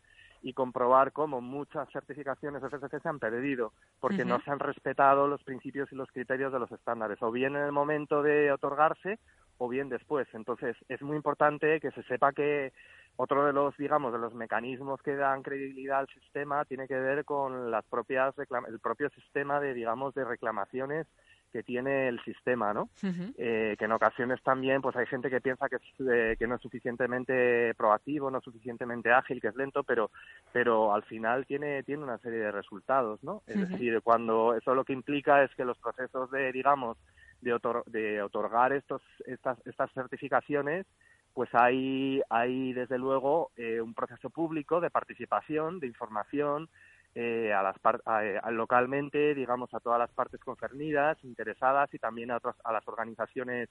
y 0.43 0.53
comprobar 0.53 1.13
cómo 1.13 1.39
muchas 1.39 1.89
certificaciones 1.91 2.61
FSC 2.61 3.01
se 3.01 3.09
han 3.09 3.17
perdido 3.17 3.71
porque 3.99 4.25
no 4.25 4.41
se 4.41 4.51
han 4.51 4.59
respetado 4.59 5.27
los 5.27 5.41
principios 5.41 5.91
y 5.91 5.95
los 5.95 6.11
criterios 6.11 6.51
de 6.51 6.59
los 6.59 6.71
estándares, 6.71 7.17
o 7.23 7.31
bien 7.31 7.55
en 7.55 7.63
el 7.63 7.71
momento 7.71 8.21
de 8.21 8.51
otorgarse 8.51 9.19
o 9.57 9.69
bien 9.69 9.87
después. 9.87 10.27
Entonces 10.33 10.75
es 10.89 11.01
muy 11.01 11.15
importante 11.15 11.79
que 11.79 11.91
se 11.91 12.03
sepa 12.03 12.33
que 12.33 12.73
otro 13.15 13.45
de 13.45 13.53
los, 13.53 13.75
digamos, 13.77 14.11
de 14.11 14.19
los 14.19 14.33
mecanismos 14.33 15.01
que 15.01 15.15
dan 15.15 15.43
credibilidad 15.43 15.99
al 15.99 16.07
sistema 16.07 16.65
tiene 16.65 16.87
que 16.87 16.99
ver 16.99 17.23
con 17.23 17.71
las 17.71 17.85
propias 17.85 18.35
el 18.37 18.79
propio 18.79 19.09
sistema 19.11 19.61
de, 19.61 19.73
digamos, 19.73 20.13
de 20.13 20.25
reclamaciones 20.25 21.07
que 21.53 21.61
tiene 21.63 22.07
el 22.07 22.19
sistema, 22.23 22.73
¿no? 22.73 22.89
eh, 23.37 23.75
que 23.77 23.85
en 23.85 23.91
ocasiones 23.91 24.41
también, 24.41 24.81
pues 24.81 24.95
hay 24.95 25.05
gente 25.05 25.29
que 25.29 25.39
piensa 25.39 25.69
que, 25.69 25.77
eh, 26.11 26.35
que 26.37 26.47
no 26.47 26.55
es 26.55 26.61
suficientemente 26.61 27.75
proactivo, 27.75 28.31
no 28.31 28.39
es 28.39 28.43
suficientemente 28.43 29.11
ágil, 29.11 29.39
que 29.39 29.49
es 29.49 29.55
lento, 29.55 29.83
pero, 29.83 30.09
pero 30.51 30.93
al 30.93 31.03
final 31.03 31.45
tiene, 31.45 31.83
tiene 31.83 32.03
una 32.03 32.17
serie 32.17 32.39
de 32.39 32.51
resultados, 32.51 33.23
¿no? 33.23 33.43
Es 33.45 33.69
decir, 33.69 34.01
cuando 34.01 34.55
eso 34.55 34.73
lo 34.73 34.83
que 34.83 34.93
implica 34.93 35.43
es 35.43 35.53
que 35.55 35.63
los 35.63 35.77
procesos 35.77 36.31
de, 36.31 36.51
digamos, 36.51 36.97
de, 37.41 37.57
de 37.85 38.21
otorgar 38.23 38.73
estos, 38.73 39.03
estas, 39.27 39.57
estas 39.67 39.91
certificaciones 39.93 40.87
pues 41.33 41.49
hay, 41.53 42.21
hay 42.29 42.73
desde 42.73 42.99
luego 42.99 43.51
eh, 43.55 43.81
un 43.81 43.95
proceso 43.95 44.29
público 44.29 44.79
de 44.81 44.91
participación, 44.91 45.79
de 45.79 45.87
información, 45.87 46.69
eh, 47.15 47.53
a 47.53 47.61
las 47.61 47.75
eh, 48.23 48.39
localmente, 48.51 49.35
digamos, 49.35 49.71
a 49.73 49.79
todas 49.79 49.99
las 49.99 50.11
partes 50.11 50.41
concernidas, 50.41 51.17
interesadas 51.23 51.93
y 51.93 51.99
también 51.99 52.31
a, 52.31 52.37
otras, 52.37 52.55
a 52.63 52.73
las 52.73 52.87
organizaciones 52.87 53.69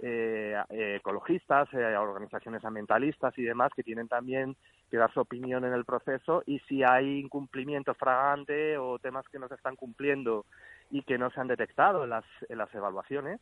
eh, 0.00 0.54
ecologistas, 0.68 1.72
a 1.72 2.00
organizaciones 2.00 2.64
ambientalistas 2.64 3.38
y 3.38 3.42
demás 3.42 3.70
que 3.74 3.82
tienen 3.82 4.08
también 4.08 4.56
que 4.90 4.98
dar 4.98 5.12
su 5.14 5.20
opinión 5.20 5.64
en 5.64 5.72
el 5.72 5.84
proceso 5.86 6.42
y 6.46 6.58
si 6.68 6.82
hay 6.82 7.20
incumplimiento 7.20 7.94
fragante 7.94 8.76
o 8.76 8.98
temas 8.98 9.26
que 9.28 9.38
no 9.38 9.48
se 9.48 9.54
están 9.54 9.76
cumpliendo 9.76 10.44
y 10.90 11.02
que 11.04 11.16
no 11.16 11.30
se 11.30 11.40
han 11.40 11.48
detectado 11.48 12.04
en 12.04 12.10
las, 12.10 12.24
en 12.48 12.58
las 12.58 12.74
evaluaciones, 12.74 13.40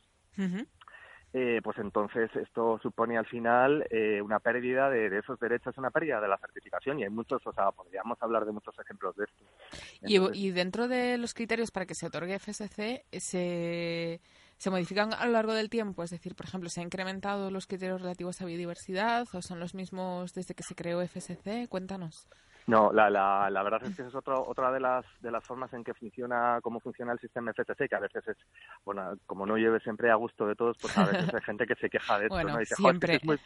eh, 1.35 1.61
pues 1.65 1.79
entonces 1.79 2.31
esto 2.37 2.79
supone 2.83 3.17
al 3.17 3.25
final 3.25 3.87
eh, 3.89 4.21
una 4.21 4.39
pérdida 4.39 4.91
de, 4.91 5.19
esos 5.19 5.41
derechos, 5.41 5.79
una 5.79 5.91
pérdida 5.91 6.21
de 6.21 6.29
la 6.29 6.37
certificación 6.37 6.99
y 6.99 7.05
hay 7.05 7.11
muchos, 7.11 7.41
o 7.47 7.53
sea, 7.55 7.71
podríamos 7.71 8.23
hablar 8.23 8.45
de 8.45 8.53
muchos 8.53 8.79
ejemplos 8.79 9.17
de 9.17 9.25
esto. 9.25 10.33
y, 10.35 10.51
dentro 10.51 10.89
de 10.89 11.17
los 11.17 11.33
criterios 11.33 11.71
para 11.71 11.87
que 11.87 11.95
se 11.95 12.07
otorgue 12.07 12.39
FSC, 12.39 13.07
se, 13.19 14.21
¿se 14.59 14.71
modifican 14.71 15.15
a 15.15 15.25
lo 15.25 15.33
largo 15.33 15.55
del 15.55 15.71
tiempo? 15.71 16.03
Es 16.03 16.11
decir, 16.11 16.35
por 16.35 16.45
ejemplo, 16.45 16.69
¿se 16.69 16.81
han 16.81 16.89
incrementado 16.89 17.51
los 17.51 17.67
criterios 17.67 18.03
relativos 18.03 18.43
a 18.43 18.45
biodiversidad 18.45 19.27
o 19.33 19.41
son 19.41 19.59
los 19.59 19.75
mismos 19.75 20.35
desde 20.35 20.55
que 20.55 20.63
se 20.63 20.75
creó 20.75 21.01
FSC? 21.01 21.67
Cuéntanos. 21.71 22.29
No, 22.67 22.93
la, 22.93 23.11
la, 23.11 23.51
la 23.51 23.63
verdad 23.63 23.83
es 23.85 23.97
que 23.97 24.03
es 24.03 24.15
otro, 24.15 24.45
otra 24.47 24.71
de 24.71 24.79
las, 24.79 25.05
de 25.21 25.31
las 25.31 25.45
formas 25.45 25.73
en 25.73 25.83
que 25.83 25.95
funciona, 25.95 26.61
cómo 26.63 26.79
funciona 26.81 27.13
el 27.13 27.19
sistema 27.19 27.53
FTC, 27.53 27.89
que 27.89 27.97
a 27.97 28.01
veces 28.01 28.27
es, 28.29 28.37
bueno, 28.85 29.15
como 29.27 29.47
no 29.47 29.57
lleve 29.57 29.81
siempre 29.81 30.11
a 30.11 30.15
gusto 30.15 30.47
de 30.47 30.55
todos, 30.55 30.77
pues 30.81 30.97
a 30.97 31.07
veces 31.07 31.35
hay 31.35 31.41
gente 31.43 31.67
que 31.67 31.75
se 31.75 31.91
queja 31.91 32.19
de 32.19 32.27
esto, 32.27 32.43
¿no? 32.43 32.57
Y 32.57 32.61
dice, 32.61 32.77
siempre. 32.77 33.17
Es 33.17 33.25
muy, 33.25 33.39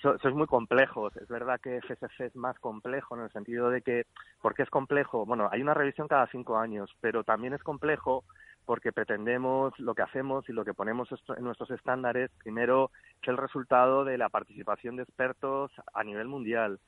sois 0.00 0.34
muy 0.34 0.46
complejos. 0.46 1.14
Es 1.16 1.28
verdad 1.28 1.60
que 1.60 1.80
FSC 1.80 2.20
es 2.20 2.36
más 2.36 2.58
complejo 2.58 3.16
en 3.16 3.24
el 3.24 3.32
sentido 3.32 3.68
de 3.68 3.82
que, 3.82 4.06
¿por 4.40 4.54
qué 4.54 4.62
es 4.62 4.70
complejo? 4.70 5.26
Bueno, 5.26 5.48
hay 5.52 5.60
una 5.60 5.74
revisión 5.74 6.08
cada 6.08 6.26
cinco 6.28 6.56
años, 6.56 6.90
pero 7.00 7.22
también 7.22 7.52
es 7.52 7.62
complejo 7.62 8.24
porque 8.64 8.92
pretendemos 8.92 9.78
lo 9.78 9.94
que 9.94 10.02
hacemos 10.02 10.48
y 10.48 10.52
lo 10.52 10.64
que 10.64 10.72
ponemos 10.72 11.08
en 11.36 11.44
nuestros 11.44 11.70
estándares, 11.70 12.30
primero, 12.42 12.90
es 13.20 13.28
el 13.28 13.36
resultado 13.36 14.04
de 14.04 14.16
la 14.16 14.30
participación 14.30 14.96
de 14.96 15.02
expertos 15.02 15.70
a 15.92 16.02
nivel 16.02 16.28
mundial 16.28 16.78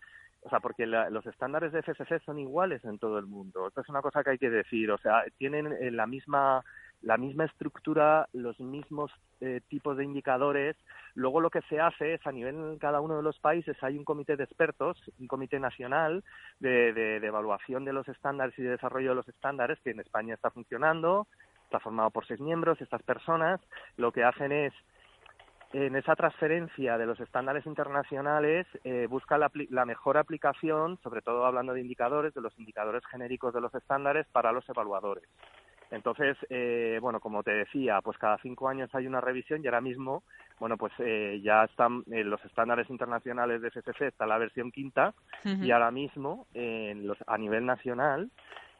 o 0.47 0.49
sea, 0.49 0.61
porque 0.61 0.87
los 0.87 1.26
estándares 1.26 1.73
de 1.73 1.83
FSC 1.83 2.21
son 2.25 2.38
iguales 2.38 2.85
en 2.85 3.00
todo 3.00 3.19
el 3.19 3.26
mundo. 3.26 3.67
Esto 3.67 3.81
es 3.81 3.88
una 3.88 4.00
cosa 4.00 4.23
que 4.23 4.31
hay 4.31 4.38
que 4.38 4.49
decir. 4.49 4.93
O 4.93 4.99
sea, 4.99 5.25
tienen 5.38 5.73
eh, 5.73 5.91
la 5.91 6.07
misma 6.07 6.65
la 7.03 7.17
misma 7.17 7.45
estructura, 7.45 8.29
los 8.33 8.59
mismos 8.61 9.11
eh, 9.41 9.61
tipos 9.69 9.97
de 9.97 10.05
indicadores. 10.05 10.76
Luego 11.15 11.41
lo 11.41 11.50
que 11.50 11.62
se 11.62 11.81
hace 11.81 12.15
es 12.15 12.26
a 12.29 12.33
nivel 12.33 12.55
en 12.55 12.79
cada 12.79 13.00
uno 13.00 13.17
de 13.17 13.25
los 13.25 13.38
países 13.41 13.76
hay 13.83 13.99
un 13.99 14.05
comité 14.05 14.37
de 14.37 14.45
expertos, 14.45 14.97
un 15.19 15.26
comité 15.26 15.59
nacional 15.59 16.23
de, 16.61 16.93
de, 16.93 17.19
de 17.19 17.26
evaluación 17.26 17.85
de 17.85 17.93
los 17.93 18.09
estándares 18.09 18.57
y 18.57 18.62
de 18.62 18.71
desarrollo 18.71 19.11
de 19.11 19.15
los 19.17 19.29
estándares 19.29 19.81
que 19.81 19.91
en 19.91 20.00
España 20.00 20.35
está 20.35 20.50
funcionando. 20.50 21.26
Está 21.65 21.81
formado 21.81 22.11
por 22.11 22.25
seis 22.25 22.41
miembros. 22.41 22.81
Estas 22.81 23.03
personas 23.03 23.61
lo 23.97 24.12
que 24.12 24.23
hacen 24.23 24.53
es 24.53 24.73
en 25.73 25.97
esa 25.97 26.15
transferencia 26.15 26.97
de 26.97 27.07
los 27.07 27.19
estándares 27.21 27.67
internacionales 27.67 28.67
eh, 28.85 29.07
busca 29.11 29.37
la, 29.37 29.85
mejor 29.85 30.17
aplicación, 30.17 30.99
sobre 31.03 31.23
todo 31.23 31.45
hablando 31.45 31.75
de 31.75 31.81
indicadores, 31.81 32.33
de 32.35 32.41
los 32.41 32.57
indicadores 32.59 33.05
genéricos 33.07 33.53
de 33.53 33.61
los 33.61 33.75
estándares 33.75 34.27
para 34.29 34.53
los 34.53 34.69
evaluadores. 34.69 35.25
Entonces, 35.91 36.37
eh, 36.51 36.99
bueno, 37.01 37.21
como 37.21 37.43
te 37.43 37.53
decía, 37.53 38.01
pues 38.01 38.19
cada 38.19 38.39
cinco 38.39 38.69
años 38.69 38.93
hay 38.93 39.07
una 39.07 39.21
revisión 39.21 39.63
y 39.63 39.67
ahora 39.67 39.81
mismo, 39.81 40.25
bueno, 40.59 40.77
pues 40.77 40.93
eh, 40.99 41.41
ya 41.45 41.65
están 41.65 42.03
los 42.07 42.45
estándares 42.45 42.91
internacionales 42.91 43.61
de 43.61 43.71
FSC, 43.71 44.09
está 44.09 44.27
la 44.27 44.39
versión 44.39 44.73
quinta 44.73 45.15
y 45.45 45.71
ahora 45.71 45.93
mismo 45.93 46.47
los, 46.55 47.19
a 47.27 47.39
nivel 47.39 47.67
nacional 47.67 48.31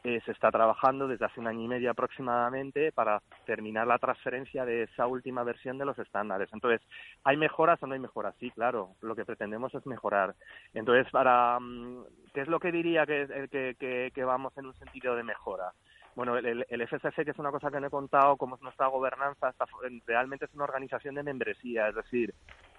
eh, 0.07 0.21
se 0.23 0.31
está 0.31 0.49
trabajando 0.51 1.05
desde 1.05 1.25
hace 1.25 1.41
un 1.41 1.47
año 1.47 1.63
y 1.63 1.67
medio 1.67 1.91
aproximadamente 1.91 2.93
para 2.93 3.21
terminar 3.45 3.85
la 3.85 3.97
transferencia 3.97 4.63
de 4.63 4.83
esa 4.83 5.05
última 5.05 5.43
versión 5.43 5.77
de 5.77 5.83
los 5.83 5.99
estándares. 5.99 6.47
Entonces, 6.53 6.79
¿hay 7.25 7.35
mejoras 7.35 7.83
o 7.83 7.87
no 7.87 7.93
hay 7.93 7.99
mejoras? 7.99 8.33
Sí, 8.39 8.49
claro, 8.51 8.91
lo 9.01 9.17
que 9.17 9.25
pretendemos 9.25 9.75
es 9.75 9.85
mejorar. 9.85 10.33
Entonces, 10.73 11.11
para 11.11 11.59
mm, 11.59 12.05
¿qué 12.33 12.39
es 12.39 12.47
lo 12.47 12.57
que 12.57 12.71
diría 12.71 13.05
que, 13.05 14.11
que, 14.15 14.23
vamos 14.23 14.57
en 14.57 14.67
un 14.67 14.73
sentido 14.75 15.13
de 15.13 15.23
mejora? 15.23 15.73
Bueno, 16.15 16.37
el, 16.37 16.45
el, 16.45 16.87
que 16.87 17.31
es 17.31 17.39
una 17.39 17.51
cosa 17.51 17.69
que 17.69 17.81
no 17.81 17.87
he 17.87 17.91
contado, 17.91 18.37
cómo 18.37 18.55
es 18.55 18.61
nuestra 18.61 18.87
gobernanza, 18.87 19.49
está, 19.49 19.65
realmente 20.05 20.45
es 20.45 20.53
una 20.53 20.63
organización 20.63 21.15
de 21.15 21.23
membresía, 21.23 21.89
es 21.89 21.95
decir, 21.95 22.33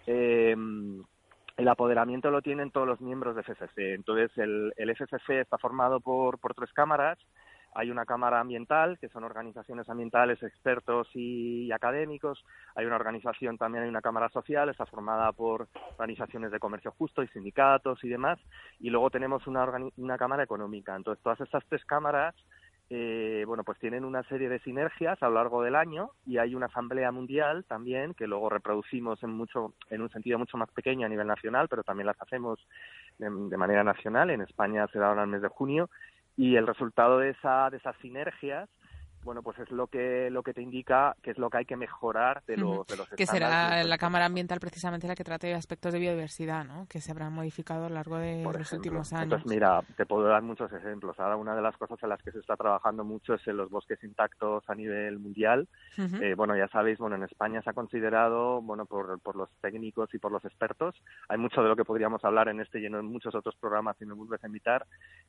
eh, 0.07 0.57
el 1.59 1.67
apoderamiento 1.67 2.31
lo 2.31 2.41
tienen 2.41 2.71
todos 2.71 2.87
los 2.87 3.01
miembros 3.01 3.35
de 3.35 3.43
FSC. 3.43 3.95
Entonces, 3.95 4.31
el, 4.39 4.73
el 4.77 4.95
FSC 4.95 5.41
está 5.41 5.59
formado 5.59 5.99
por, 5.99 6.39
por 6.39 6.55
tres 6.55 6.73
cámaras. 6.73 7.19
Hay 7.75 7.91
una 7.91 8.07
cámara 8.07 8.39
ambiental, 8.39 8.97
que 9.01 9.09
son 9.09 9.25
organizaciones 9.25 9.89
ambientales, 9.89 10.41
expertos 10.41 11.09
y, 11.15 11.71
académicos. 11.73 12.45
Hay 12.77 12.87
una 12.87 12.95
organización, 12.95 13.59
también 13.59 13.83
hay 13.83 13.91
una 13.91 14.01
cámara 14.01 14.29
social, 14.29 14.69
está 14.69 14.87
formada 14.87 15.33
por 15.33 15.67
organizaciones 15.91 16.53
de 16.53 16.61
comercio 16.61 16.93
justo 16.93 17.25
y 17.25 17.29
sindicatos 17.29 18.03
y 18.05 18.09
demás. 18.09 18.39
Y 18.79 18.91
luego 18.91 19.11
tenemos 19.11 19.45
una, 19.49 19.67
una 19.97 20.17
cámara 20.17 20.45
económica. 20.45 20.95
Entonces, 20.95 21.23
todas 21.25 21.41
estas 21.41 21.65
tres 21.69 21.85
cámaras 21.85 22.37
eh, 22.91 23.45
bueno, 23.47 23.65
pues 23.65 23.79
tienen 23.79 24.05
una 24.05 24.23
serie 24.25 24.49
de 24.49 24.61
sinergias 24.61 25.23
a 25.23 25.29
lo 25.29 25.35
largo 25.35 25.63
del 25.63 25.77
año 25.77 26.11
y 26.27 26.39
hay 26.39 26.55
una 26.55 26.67
asamblea 26.67 27.13
mundial 27.13 27.65
también 27.65 28.15
que 28.15 28.27
luego 28.27 28.49
reproducimos 28.49 29.23
en 29.23 29.31
mucho, 29.31 29.75
en 29.91 30.01
un 30.01 30.11
sentido 30.11 30.39
mucho 30.39 30.57
más 30.57 30.71
pequeño 30.71 31.05
a 31.05 31.11
nivel 31.11 31.27
nacional, 31.27 31.69
pero 31.69 31.83
también 31.83 32.07
las 32.07 32.21
hacemos 32.21 32.59
de, 33.19 33.29
manera 33.29 33.85
nacional. 33.85 34.31
En 34.31 34.41
España 34.41 34.87
se 34.89 34.99
da 34.99 35.09
ahora 35.09 35.25
el 35.25 35.29
mes 35.29 35.43
de 35.43 35.49
junio 35.49 35.91
y 36.37 36.57
el 36.57 36.67
resultado 36.67 37.19
de 37.19 37.31
esa, 37.31 37.69
de 37.69 37.77
esas 37.77 37.97
sinergias 37.97 38.71
bueno, 39.23 39.43
pues 39.43 39.59
es 39.59 39.71
lo 39.71 39.87
que 39.87 40.31
lo 40.31 40.43
que 40.43 40.55
te 40.55 40.63
indica 40.63 41.15
que 41.23 41.33
es 41.33 41.39
lo 41.39 41.51
que 41.51 41.59
hay 41.59 41.65
que 41.65 41.77
mejorar 41.77 42.43
de 42.47 42.57
los, 42.57 42.87
de 42.87 42.97
los 42.97 43.09
Que 43.11 43.27
será 43.27 43.83
la 43.85 43.99
Cámara 43.99 44.27
Ambiental 44.27 44.61
precisamente 44.61 45.07
la 45.07 45.15
que 45.15 45.25
trate 45.25 45.55
aspectos 45.55 45.93
de 45.93 45.99
biodiversidad, 45.99 46.65
¿no? 46.65 46.87
Que 46.89 47.01
se 47.01 47.11
habrán 47.11 47.33
modificado 47.33 47.87
a 47.87 47.89
lo 47.89 47.95
largo 47.95 48.19
de 48.19 48.43
los 48.43 48.73
últimos 48.73 49.13
años. 49.13 49.25
Entonces, 49.25 49.51
mira, 49.51 49.83
te 49.97 50.07
puedo 50.07 50.27
dar 50.27 50.43
muchos 50.43 50.73
ejemplos. 50.73 51.19
Ahora 51.19 51.37
una 51.37 51.55
de 51.55 51.63
las 51.63 51.77
cosas 51.77 51.99
en 52.03 52.09
las 52.09 52.23
que 52.23 52.33
se 52.33 52.39
está 52.39 52.57
trabajando 52.57 53.05
mucho 53.05 53.35
es 53.35 53.47
en 53.47 53.57
los 53.57 53.71
bosques 53.71 54.03
intactos 54.03 54.65
a 54.69 54.75
nivel 54.75 55.19
mundial. 55.19 55.69
Eh, 55.97 56.35
bueno, 56.37 56.57
ya 56.57 56.69
sabéis, 56.69 56.99
bueno, 56.99 57.17
en 57.17 57.25
España 57.25 57.61
se 57.63 57.71
ha 57.71 57.75
considerado, 57.75 58.63
bueno, 58.63 58.87
por, 58.87 59.21
por 59.21 59.37
los 59.37 59.51
técnicos 59.61 60.13
y 60.15 60.19
por 60.19 60.33
los 60.33 60.45
expertos, 60.45 60.95
hay 61.29 61.39
mucho 61.39 61.63
de 61.63 61.69
lo 61.69 61.77
que 61.77 61.85
podríamos 61.85 62.25
hablar 62.25 62.49
en 62.49 62.61
este 62.61 62.81
y 62.81 62.87
en 62.87 63.05
muchos 63.05 63.35
otros 63.35 63.57
programas 63.57 63.97
si 63.99 64.07
me 64.07 64.15
vuelves 64.15 64.43
a 64.43 64.47
invitar, 64.47 64.87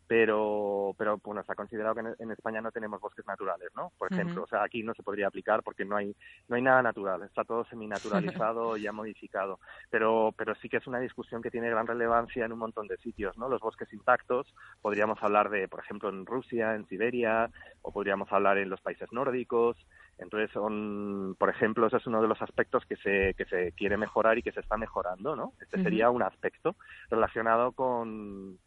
pero, 0.08 0.93
pero 0.98 1.17
bueno, 1.24 1.43
se 1.43 1.51
ha 1.51 1.55
considerado 1.55 1.96
que 1.96 2.24
en 2.24 2.31
España 2.31 2.62
no 2.62 2.72
tenemos 2.72 3.00
bosques 3.01 3.25
naturales, 3.25 3.69
¿no? 3.75 3.79
Por 3.98 4.12
ejemplo, 4.12 4.44
o 4.44 4.48
sea, 4.48 4.64
aquí 4.64 4.84
no 4.84 4.94
se 4.94 5.04
podría 5.04 5.28
aplicar 5.28 5.64
porque 5.64 5.86
no 5.86 5.96
hay 5.96 6.16
no 6.48 6.56
hay 6.56 6.62
nada 6.62 6.82
natural, 6.82 7.24
está 7.24 7.44
todo 7.44 7.66
seminaturalizado 7.66 8.78
y 8.78 8.84
ya 8.84 8.92
modificado, 8.92 9.60
pero 9.90 10.34
pero 10.38 10.56
sí 10.56 10.70
que 10.70 10.78
es 10.78 10.88
una 10.88 11.00
discusión 11.00 11.42
que 11.42 11.52
tiene 11.52 11.70
gran 11.70 11.88
relevancia 11.88 12.46
en 12.46 12.54
un 12.54 12.60
montón 12.60 12.88
de 12.88 12.98
sitios, 12.98 13.38
¿no? 13.38 13.50
Los 13.50 13.62
bosques 13.62 13.92
intactos, 13.94 14.54
podríamos 14.82 15.22
hablar 15.22 15.50
de, 15.50 15.68
por 15.68 15.80
ejemplo, 15.80 16.10
en 16.10 16.26
Rusia, 16.26 16.76
en 16.76 16.88
Siberia, 16.88 17.50
o 17.82 17.92
podríamos 17.92 18.32
hablar 18.32 18.58
en 18.58 18.70
los 18.70 18.82
países 18.82 19.12
nórdicos, 19.12 19.78
entonces, 20.20 20.52
son, 20.52 21.36
por 21.40 21.50
ejemplo, 21.50 21.88
ese 21.88 21.98
es 21.98 22.08
uno 22.08 22.22
de 22.22 22.28
los 22.28 22.42
aspectos 22.42 22.86
que 22.86 22.98
se, 22.98 23.34
que 23.36 23.46
se 23.46 23.72
quiere 23.72 23.98
mejorar 23.98 24.38
y 24.38 24.44
que 24.44 24.52
se 24.52 24.60
está 24.60 24.78
mejorando, 24.78 25.36
¿no? 25.36 25.54
Este 25.62 25.82
sería 25.82 26.10
un 26.10 26.22
aspecto 26.22 26.76
relacionado 27.10 27.72
con, 27.72 28.60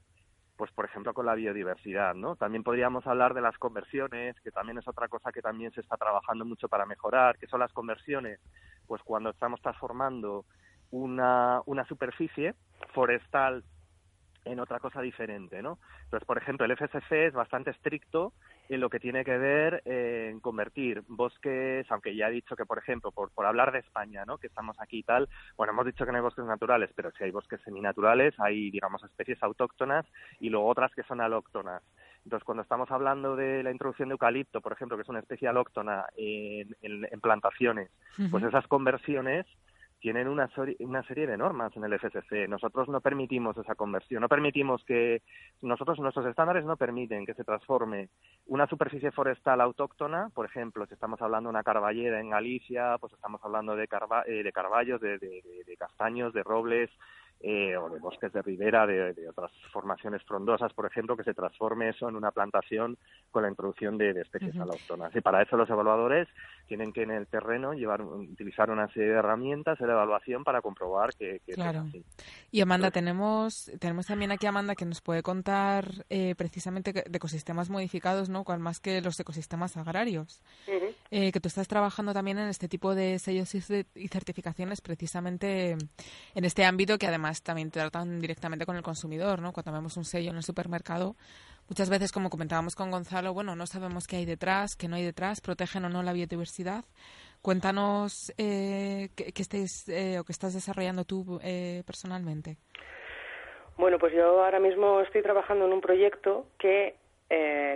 pues 0.63 0.71
por 0.71 0.85
ejemplo 0.85 1.13
con 1.13 1.27
la 1.27 1.35
biodiversidad, 1.35 2.15
¿no? 2.15 2.37
También 2.37 2.63
podríamos 2.63 3.05
hablar 3.09 3.35
de 3.35 3.41
las 3.41 3.59
conversiones, 3.59 4.41
que 4.43 4.53
también 4.53 4.79
es 4.79 4.87
otra 4.87 5.09
cosa 5.09 5.33
que 5.33 5.43
también 5.43 5.73
se 5.73 5.81
está 5.81 5.97
trabajando 5.97 6.45
mucho 6.45 6.69
para 6.69 6.87
mejorar, 6.87 7.37
que 7.37 7.49
son 7.49 7.59
las 7.59 7.73
conversiones, 7.73 8.39
pues 8.87 9.03
cuando 9.03 9.31
estamos 9.31 9.61
transformando 9.61 10.45
una, 10.93 11.63
una 11.67 11.85
superficie 11.87 12.55
forestal 12.95 13.65
en 14.45 14.61
otra 14.61 14.79
cosa 14.79 15.01
diferente, 15.01 15.63
¿no? 15.63 15.81
Entonces, 16.05 16.25
por 16.29 16.39
ejemplo, 16.39 16.65
el 16.65 16.77
FSC 16.77 17.27
es 17.27 17.35
bastante 17.35 17.73
estricto 17.73 18.33
en 18.69 18.81
lo 18.81 18.89
que 18.89 19.01
tiene 19.01 19.25
que 19.25 19.37
ver 19.37 19.83
en 19.85 20.41
convertir 20.41 21.03
bosques, 21.09 21.87
aunque 21.91 22.15
ya 22.15 22.29
he 22.29 22.33
dicho 22.33 22.57
que, 22.57 22.65
por 22.65 22.79
ejemplo, 22.79 23.11
por, 23.11 23.31
por 23.31 23.47
hablar 23.47 23.73
de 23.73 23.81
España, 23.81 24.25
¿no? 24.25 24.39
Que 24.39 24.47
estamos 24.47 24.77
aquí 24.81 24.99
y 24.99 25.03
tal, 25.03 25.29
bueno, 25.57 25.73
hemos 25.73 25.87
dicho 25.87 26.05
que 26.05 26.13
no 26.13 26.19
hay 26.19 26.23
bosques 26.23 26.45
naturales, 26.45 26.91
pero 26.95 27.11
sí 27.13 27.25
hay 27.25 27.31
bosques 27.31 27.61
seminaturales, 27.63 28.35
hay, 28.39 28.71
digamos, 28.71 29.03
especies 29.05 29.43
autóctonas 29.43 30.07
y 30.41 30.49
luego 30.49 30.69
otras 30.69 30.93
que 30.95 31.03
son 31.03 31.21
alóctonas. 31.21 31.83
Entonces, 32.25 32.45
cuando 32.45 32.63
estamos 32.63 32.91
hablando 32.91 33.37
de 33.37 33.63
la 33.63 33.73
introducción 33.73 34.09
de 34.09 34.13
eucalipto, 34.13 34.61
por 34.61 34.73
ejemplo, 34.73 34.97
que 34.97 35.03
es 35.03 35.09
una 35.09 35.19
especie 35.19 35.49
alóctona 35.49 36.07
en, 36.17 36.77
en, 36.83 37.21
plantaciones, 37.21 37.91
pues 38.31 38.45
esas 38.45 38.67
conversiones 38.69 39.47
tienen 40.03 40.27
una, 40.27 40.51
una 40.81 41.03
serie 41.05 41.29
de 41.29 41.37
normas 41.37 41.75
en 41.77 41.85
el 41.85 41.99
FSC. 41.99 42.49
Nosotros 42.49 42.89
no 42.89 43.01
permitimos 43.01 43.57
esa 43.57 43.77
conversión, 43.77 44.21
no 44.21 44.29
permitimos 44.29 44.85
que 44.85 45.23
nosotros 45.63 46.01
nuestros 46.01 46.27
estándares 46.27 46.65
no 46.65 46.77
permiten 46.77 47.25
que 47.25 47.35
se 47.35 47.45
transforme 47.45 48.09
una 48.47 48.67
superficie 48.67 49.13
forestal 49.13 49.61
autóctona, 49.61 50.29
por 50.35 50.45
ejemplo, 50.45 50.87
si 50.87 50.95
estamos 50.95 51.23
hablando 51.23 51.49
de 51.49 51.53
una 51.53 51.63
carballera 51.63 52.21
en 52.21 52.31
Galicia, 52.31 52.99
pues 52.99 53.13
estamos 53.13 53.41
hablando 53.45 53.77
de, 53.77 53.87
carba, 53.87 54.25
eh, 54.27 54.43
de 54.43 54.53
carballos, 54.53 55.01
de, 55.01 55.19
de 55.19 55.77
castaños, 55.79 56.35
de 56.35 56.43
robles, 56.43 56.91
eh, 57.43 57.77
o 57.77 57.91
de 57.91 57.99
bosques 57.99 58.33
de 58.33 58.43
ribera, 58.43 58.87
de, 58.87 59.29
otras 59.29 59.51
formaciones 59.73 60.23
frondosas, 60.23 60.73
por 60.73 60.87
ejemplo, 60.87 61.17
que 61.17 61.25
se 61.25 61.35
transforme 61.35 61.89
eso 61.89 62.09
en 62.09 62.17
una 62.17 62.31
plantación 62.31 62.97
con 63.31 63.43
la 63.43 63.49
introducción 63.49 63.99
de, 63.99 64.11
especies 64.13 64.57
autóctonas. 64.57 65.15
Y 65.17 65.21
para 65.21 65.43
eso 65.43 65.57
los 65.57 65.69
evaluadores 65.69 66.29
tienen 66.69 66.93
que 66.93 67.03
en 67.03 67.11
el 67.11 67.27
terreno 67.27 67.73
llevar 67.73 68.03
utilizar 68.03 68.71
una 68.71 68.89
serie 68.89 69.11
de 69.11 69.19
herramientas 69.19 69.79
de 69.79 69.85
evaluación 69.85 70.45
para 70.45 70.61
comprobar 70.61 71.15
que, 71.15 71.41
es 71.47 71.59
así. 71.59 72.05
Y 72.51 72.61
Amanda, 72.61 72.91
tenemos 72.91 73.71
tenemos 73.79 74.07
también 74.07 74.33
aquí 74.33 74.47
a 74.47 74.51
Amanda 74.51 74.75
que 74.75 74.85
nos 74.85 75.01
puede 75.01 75.23
contar 75.23 76.05
eh, 76.11 76.35
precisamente 76.37 76.93
de 76.93 77.05
ecosistemas 77.13 77.71
modificados, 77.71 78.29
¿no? 78.29 78.45
Cual 78.45 78.61
más 78.61 78.81
que 78.81 79.01
los 79.01 79.19
ecosistemas 79.19 79.77
agrarios. 79.77 80.43
Eh, 81.11 81.33
que 81.33 81.41
tú 81.41 81.49
estás 81.49 81.69
trabajando 81.69 82.13
también 82.13 82.39
en 82.39 82.49
este 82.49 82.69
tipo 82.69 82.95
de 82.95 83.19
sellos 83.19 83.55
y 83.55 84.09
certificaciones 84.09 84.81
precisamente 84.81 85.77
en 86.35 86.45
este 86.45 86.65
ámbito 86.65 86.99
que 86.99 87.07
además 87.07 87.32
también 87.41 87.71
tratan 87.71 88.21
directamente 88.21 88.67
con 88.67 88.77
el 88.77 88.83
consumidor, 88.83 89.41
¿no? 89.41 89.53
Cuando 89.53 89.73
vemos 89.73 89.97
un 89.97 90.05
sello 90.05 90.31
en 90.31 90.37
el 90.37 90.43
supermercado, 90.43 91.17
muchas 91.69 91.89
veces, 91.89 92.13
como 92.13 92.29
comentábamos 92.29 92.75
con 92.75 92.91
Gonzalo, 92.91 93.33
bueno, 93.33 93.57
no 93.57 93.67
sabemos 93.67 94.07
qué 94.07 94.17
hay 94.17 94.27
detrás, 94.27 94.77
qué 94.77 94.89
no 94.89 94.97
hay 94.97 95.05
detrás, 95.05 95.41
protegen 95.41 95.85
o 95.85 95.89
no 95.89 96.03
la 96.03 96.13
biodiversidad. 96.13 96.85
Cuéntanos 97.43 98.33
eh, 98.39 99.09
qué, 99.17 99.33
estés 99.35 99.89
eh, 99.89 100.21
o 100.21 100.25
qué 100.25 100.31
estás 100.31 100.55
desarrollando 100.55 101.05
tú 101.05 101.41
eh, 101.43 101.83
personalmente. 101.85 102.57
Bueno, 103.77 103.99
pues 103.99 104.13
yo 104.13 104.45
ahora 104.45 104.61
mismo 104.61 105.01
estoy 105.01 105.23
trabajando 105.23 105.67
en 105.67 105.73
un 105.73 105.81
proyecto 105.81 106.47
que, 106.59 106.95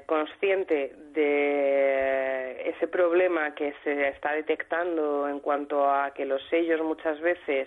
consciente 0.04 0.94
de 1.14 2.68
ese 2.68 2.86
problema 2.86 3.54
que 3.54 3.72
se 3.82 4.08
está 4.08 4.32
detectando 4.32 5.26
en 5.26 5.40
cuanto 5.40 5.90
a 5.90 6.12
que 6.12 6.26
los 6.26 6.42
sellos 6.50 6.82
muchas 6.82 7.18
veces 7.22 7.66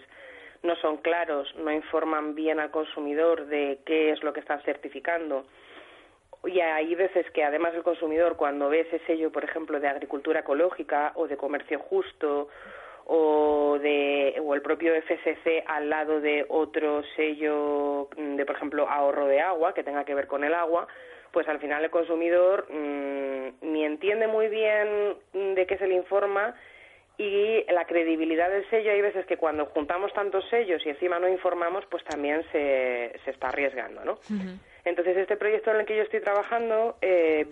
no 0.64 0.76
son 0.78 0.98
claros, 0.98 1.54
no 1.56 1.72
informan 1.72 2.36
bien 2.36 2.60
al 2.60 2.72
consumidor 2.72 3.48
de 3.48 3.80
qué 3.86 4.12
es 4.12 4.24
lo 4.24 4.34
que 4.34 4.40
están 4.42 4.62
certificando. 4.64 5.46
Y 6.46 6.60
hay 6.62 6.96
veces 6.96 7.30
que 7.32 7.44
además 7.44 7.74
el 7.76 7.84
consumidor 7.84 8.38
cuando 8.38 8.70
ve 8.70 8.82
ese 8.82 9.00
sello, 9.06 9.32
por 9.32 9.44
ejemplo, 9.44 9.80
de 9.80 9.88
agricultura 9.88 10.42
ecológica 10.42 11.12
o 11.16 11.28
de 11.28 11.38
comercio 11.38 11.80
justo 11.80 12.48
o 13.12 13.78
de 13.82 14.40
o 14.42 14.54
el 14.54 14.62
propio 14.62 14.94
FSC 15.02 15.64
al 15.66 15.90
lado 15.90 16.22
de 16.22 16.46
otro 16.48 17.02
sello 17.16 18.08
de 18.16 18.46
por 18.46 18.56
ejemplo 18.56 18.88
ahorro 18.88 19.26
de 19.26 19.42
agua 19.42 19.74
que 19.74 19.84
tenga 19.84 20.06
que 20.06 20.14
ver 20.14 20.28
con 20.28 20.44
el 20.44 20.54
agua, 20.54 20.88
pues 21.32 21.48
al 21.48 21.60
final 21.60 21.84
el 21.84 21.90
consumidor 21.90 22.68
mm, 22.70 23.48
ni 23.62 23.84
entiende 23.84 24.28
muy 24.28 24.48
bien 24.48 25.18
de 25.34 25.66
qué 25.66 25.78
se 25.78 25.88
le 25.88 25.96
informa 25.96 26.54
y 27.20 27.66
la 27.70 27.86
credibilidad 27.86 28.50
del 28.50 28.68
sello 28.70 28.92
hay 28.92 29.02
veces 29.02 29.26
que 29.26 29.36
cuando 29.36 29.66
juntamos 29.66 30.14
tantos 30.14 30.48
sellos 30.50 30.82
y 30.86 30.90
encima 30.90 31.20
no 31.20 31.28
informamos 31.28 31.86
pues 31.92 32.02
también 32.06 32.44
se, 32.54 33.12
se 33.26 33.32
está 33.32 33.50
arriesgando 33.50 34.06
no 34.06 34.20
entonces 34.86 35.18
este 35.18 35.36
proyecto 35.36 35.72
en 35.72 35.82
el 35.82 35.86
que 35.86 35.98
yo 35.98 36.04
estoy 36.04 36.22
trabajando 36.22 36.98
eh, 37.02 37.46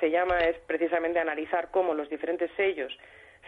se 0.00 0.10
llama 0.10 0.40
es 0.40 0.56
precisamente 0.66 1.20
analizar 1.20 1.70
cómo 1.70 1.94
los 1.94 2.10
diferentes 2.10 2.50
sellos 2.56 2.92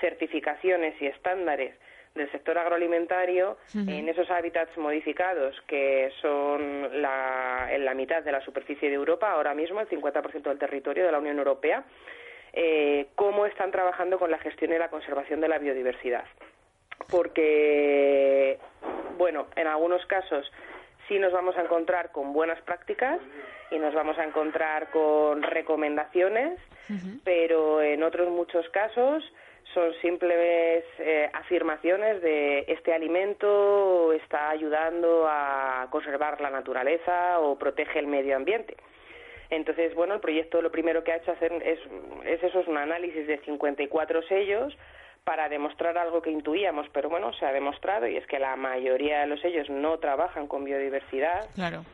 certificaciones 0.01 0.95
y 1.03 1.07
estándares 1.07 1.75
del 2.15 2.31
sector 2.31 2.57
agroalimentario 2.59 3.57
en 3.75 4.09
esos 4.09 4.31
hábitats 4.31 4.77
modificados 4.77 5.61
que 5.67 6.13
son 6.21 7.03
la, 7.03 7.69
en 7.73 7.85
la 7.85 7.95
mitad 7.95 8.23
de 8.23 8.31
la 8.31 8.41
superficie 8.43 8.89
de 8.89 8.95
Europa 8.95 9.33
ahora 9.33 9.55
mismo 9.55 9.81
el 9.81 9.89
50% 9.89 10.43
del 10.43 10.59
territorio 10.59 11.05
de 11.05 11.11
la 11.11 11.19
Unión 11.19 11.39
Europea 11.39 11.85
eh, 12.53 13.07
cómo 13.15 13.47
están 13.47 13.71
trabajando 13.71 14.19
con 14.19 14.31
la 14.31 14.39
gestión 14.39 14.73
y 14.73 14.79
la 14.79 14.91
conservación 14.91 15.41
de 15.41 15.49
la 15.49 15.59
biodiversidad. 15.59 16.25
Porque, 17.11 18.59
bueno, 19.19 19.47
en 19.57 19.67
algunos 19.67 20.05
casos 20.07 20.51
sí 21.09 21.19
nos 21.19 21.33
vamos 21.33 21.57
a 21.57 21.63
encontrar 21.63 22.13
con 22.13 22.33
buenas 22.33 22.61
prácticas 22.63 23.19
y 23.71 23.79
nos 23.79 23.95
vamos 23.95 24.19
a 24.19 24.25
encontrar 24.25 24.91
con 24.91 25.43
recomendaciones, 25.43 26.59
pero 27.25 27.81
en 27.81 28.03
otros 28.03 28.29
muchos 28.29 28.69
casos 28.69 29.25
son 29.73 29.93
simples 30.03 30.85
eh, 30.99 31.31
afirmaciones 31.33 32.21
de 32.21 32.67
este 32.69 32.93
alimento 32.93 34.13
está 34.13 34.51
ayudando 34.51 35.27
a 35.27 35.87
conservar 35.91 36.41
la 36.41 36.51
naturaleza 36.51 37.39
o 37.41 37.59
protege 37.59 37.99
el 37.99 38.07
medio 38.07 38.37
ambiente. 38.37 38.77
Entonces, 39.53 39.95
bueno, 39.95 40.15
el 40.15 40.21
proyecto 40.21 40.63
lo 40.63 40.73
primero 40.73 41.05
que 41.05 41.13
ha 41.13 41.17
hecho 41.17 41.31
hacer 41.31 41.53
es, 41.53 41.79
es 42.25 42.43
eso, 42.43 42.61
es 42.61 42.67
un 42.67 42.79
análisis 42.79 43.27
de 43.27 43.37
54 43.41 44.23
sellos 44.23 44.75
para 45.25 45.51
demostrar 45.51 45.99
algo 45.99 46.23
que 46.23 46.31
intuíamos, 46.31 46.89
pero 46.91 47.11
bueno, 47.11 47.35
se 47.35 47.45
ha 47.45 47.53
demostrado 47.53 48.07
y 48.07 48.17
es 48.17 48.27
que 48.27 48.39
la 48.39 48.57
mayoría 48.57 49.21
de 49.21 49.27
los 49.27 49.41
sellos 49.41 49.69
no 49.69 49.99
trabajan 49.99 50.47
con 50.49 50.65
biodiversidad. 50.65 51.51
Claro. 51.55 51.85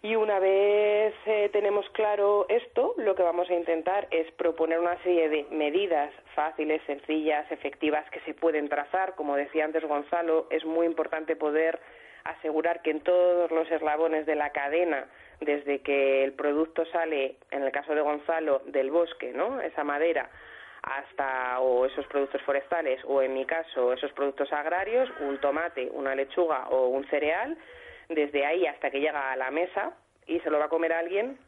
Y 0.00 0.14
una 0.14 0.38
vez 0.38 1.12
eh, 1.26 1.50
tenemos 1.52 1.90
claro 1.90 2.46
esto, 2.48 2.94
lo 2.98 3.16
que 3.16 3.24
vamos 3.24 3.50
a 3.50 3.54
intentar 3.54 4.06
es 4.12 4.30
proponer 4.34 4.78
una 4.78 4.96
serie 5.02 5.28
de 5.28 5.46
medidas 5.50 6.12
fáciles, 6.36 6.80
sencillas, 6.86 7.50
efectivas 7.50 8.08
que 8.10 8.20
se 8.20 8.32
pueden 8.32 8.68
trazar. 8.68 9.16
Como 9.16 9.34
decía 9.34 9.64
antes 9.64 9.82
Gonzalo, 9.84 10.46
es 10.50 10.64
muy 10.64 10.86
importante 10.86 11.34
poder 11.34 11.80
asegurar 12.22 12.82
que 12.82 12.92
en 12.92 13.00
todos 13.00 13.50
los 13.50 13.68
eslabones 13.72 14.24
de 14.26 14.36
la 14.36 14.50
cadena, 14.50 15.08
desde 15.40 15.80
que 15.80 16.24
el 16.24 16.32
producto 16.32 16.84
sale, 16.86 17.36
en 17.50 17.62
el 17.62 17.72
caso 17.72 17.94
de 17.94 18.00
Gonzalo, 18.00 18.62
del 18.66 18.90
bosque, 18.90 19.32
¿no? 19.32 19.60
Esa 19.60 19.84
madera, 19.84 20.30
hasta 20.82 21.60
o 21.60 21.84
esos 21.84 22.06
productos 22.06 22.40
forestales 22.42 23.00
o 23.04 23.20
en 23.20 23.34
mi 23.34 23.44
caso 23.44 23.92
esos 23.92 24.12
productos 24.12 24.52
agrarios, 24.52 25.10
un 25.20 25.38
tomate, 25.38 25.90
una 25.92 26.14
lechuga 26.14 26.68
o 26.68 26.88
un 26.88 27.04
cereal, 27.08 27.58
desde 28.08 28.46
ahí 28.46 28.66
hasta 28.66 28.90
que 28.90 29.00
llega 29.00 29.32
a 29.32 29.36
la 29.36 29.50
mesa 29.50 29.92
y 30.26 30.38
se 30.40 30.50
lo 30.50 30.58
va 30.58 30.66
a 30.66 30.68
comer 30.68 30.92
alguien, 30.92 31.38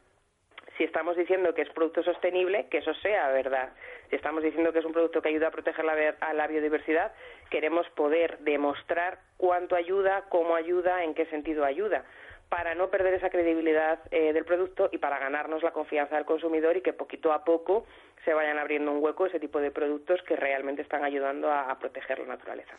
si 0.77 0.83
estamos 0.83 1.15
diciendo 1.17 1.53
que 1.53 1.61
es 1.61 1.69
producto 1.69 2.03
sostenible, 2.03 2.67
que 2.69 2.77
eso 2.77 2.93
sea 2.95 3.29
verdad. 3.29 3.69
Si 4.09 4.15
estamos 4.15 4.43
diciendo 4.43 4.71
que 4.71 4.79
es 4.79 4.85
un 4.85 4.93
producto 4.93 5.21
que 5.21 5.29
ayuda 5.29 5.47
a 5.47 5.51
proteger 5.51 5.83
la, 5.83 6.15
a 6.19 6.33
la 6.33 6.47
biodiversidad, 6.47 7.13
queremos 7.49 7.89
poder 7.91 8.39
demostrar 8.39 9.19
cuánto 9.37 9.75
ayuda, 9.75 10.25
cómo 10.29 10.55
ayuda, 10.55 11.03
en 11.03 11.13
qué 11.15 11.25
sentido 11.27 11.65
ayuda 11.65 12.05
para 12.49 12.73
no 12.73 12.89
perder 12.89 13.13
esa 13.13 13.29
credibilidad 13.29 13.99
eh, 14.11 14.33
del 14.33 14.43
producto 14.43 14.89
y 14.91 14.97
para 14.97 15.19
ganarnos 15.19 15.61
la 15.61 15.71
confianza 15.71 16.15
del 16.15 16.25
consumidor 16.25 16.75
y 16.77 16.81
que 16.81 16.93
poquito 16.93 17.31
a 17.31 17.43
poco 17.43 17.85
se 18.25 18.33
vayan 18.33 18.57
abriendo 18.57 18.91
un 18.91 19.03
hueco 19.03 19.25
ese 19.25 19.39
tipo 19.39 19.59
de 19.59 19.71
productos 19.71 20.19
que 20.27 20.35
realmente 20.35 20.81
están 20.81 21.03
ayudando 21.03 21.51
a, 21.51 21.77
proteger 21.79 22.19
la 22.19 22.35
naturaleza. 22.35 22.73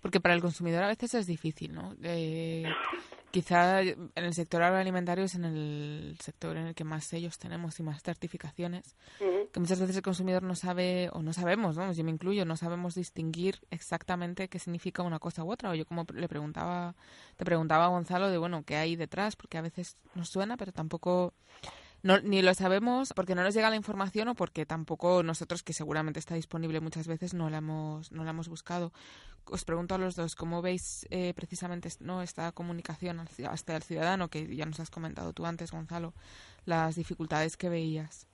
Porque 0.00 0.20
para 0.20 0.34
el 0.34 0.40
consumidor 0.40 0.82
a 0.82 0.88
veces 0.88 1.14
es 1.14 1.26
difícil, 1.26 1.74
¿no? 1.74 1.94
Eh, 2.02 2.64
quizá 3.30 3.82
en 3.82 4.10
el 4.14 4.32
sector 4.34 4.62
agroalimentario 4.62 5.24
es 5.24 5.34
en 5.34 5.44
el 5.44 6.16
sector 6.20 6.56
en 6.56 6.68
el 6.68 6.74
que 6.74 6.84
más 6.84 7.04
sellos 7.04 7.38
tenemos 7.38 7.78
y 7.78 7.82
más 7.82 8.02
certificaciones, 8.02 8.96
que 9.18 9.60
muchas 9.60 9.80
veces 9.80 9.96
el 9.96 10.02
consumidor 10.02 10.42
no 10.42 10.54
sabe, 10.54 11.10
o 11.12 11.22
no 11.22 11.32
sabemos, 11.32 11.76
¿no? 11.76 11.92
yo 11.92 12.04
me 12.04 12.10
incluyo, 12.10 12.44
no 12.44 12.56
sabemos 12.56 12.94
distinguir 12.94 13.56
exactamente 13.70 14.48
qué 14.48 14.58
significa 14.58 15.02
una 15.02 15.18
cosa 15.18 15.44
u 15.44 15.52
otra. 15.52 15.70
O 15.70 15.74
yo 15.74 15.84
como 15.84 16.06
le 16.14 16.28
preguntaba, 16.28 16.94
te 17.36 17.44
preguntaba 17.44 17.86
a 17.86 17.88
Gonzalo 17.88 18.30
de, 18.30 18.38
bueno, 18.38 18.62
qué 18.64 18.76
hay 18.76 18.96
detrás, 18.96 19.36
porque 19.36 19.58
a 19.58 19.62
veces 19.62 19.96
nos 20.14 20.28
suena, 20.28 20.56
pero 20.56 20.72
tampoco 20.72 21.34
no, 22.02 22.20
ni 22.20 22.42
lo 22.42 22.54
sabemos 22.54 23.12
porque 23.14 23.34
no 23.34 23.42
nos 23.42 23.54
llega 23.54 23.70
la 23.70 23.76
información 23.76 24.28
o 24.28 24.34
porque 24.34 24.64
tampoco 24.66 25.22
nosotros, 25.22 25.62
que 25.62 25.72
seguramente 25.72 26.18
está 26.18 26.34
disponible 26.34 26.80
muchas 26.80 27.06
veces, 27.06 27.34
no 27.34 27.50
la 27.50 27.58
hemos, 27.58 28.10
no 28.12 28.24
la 28.24 28.30
hemos 28.30 28.48
buscado. 28.48 28.92
Os 29.44 29.64
pregunto 29.64 29.94
a 29.94 29.98
los 29.98 30.16
dos, 30.16 30.36
¿cómo 30.36 30.62
veis 30.62 31.06
eh, 31.10 31.34
precisamente 31.34 31.90
no 32.00 32.22
esta 32.22 32.52
comunicación 32.52 33.20
hasta 33.48 33.76
el 33.76 33.82
ciudadano, 33.82 34.28
que 34.28 34.54
ya 34.54 34.66
nos 34.66 34.80
has 34.80 34.90
comentado 34.90 35.32
tú 35.32 35.44
antes, 35.44 35.72
Gonzalo, 35.72 36.14
las 36.64 36.96
dificultades 36.96 37.56
que 37.56 37.68
veías? 37.68 38.29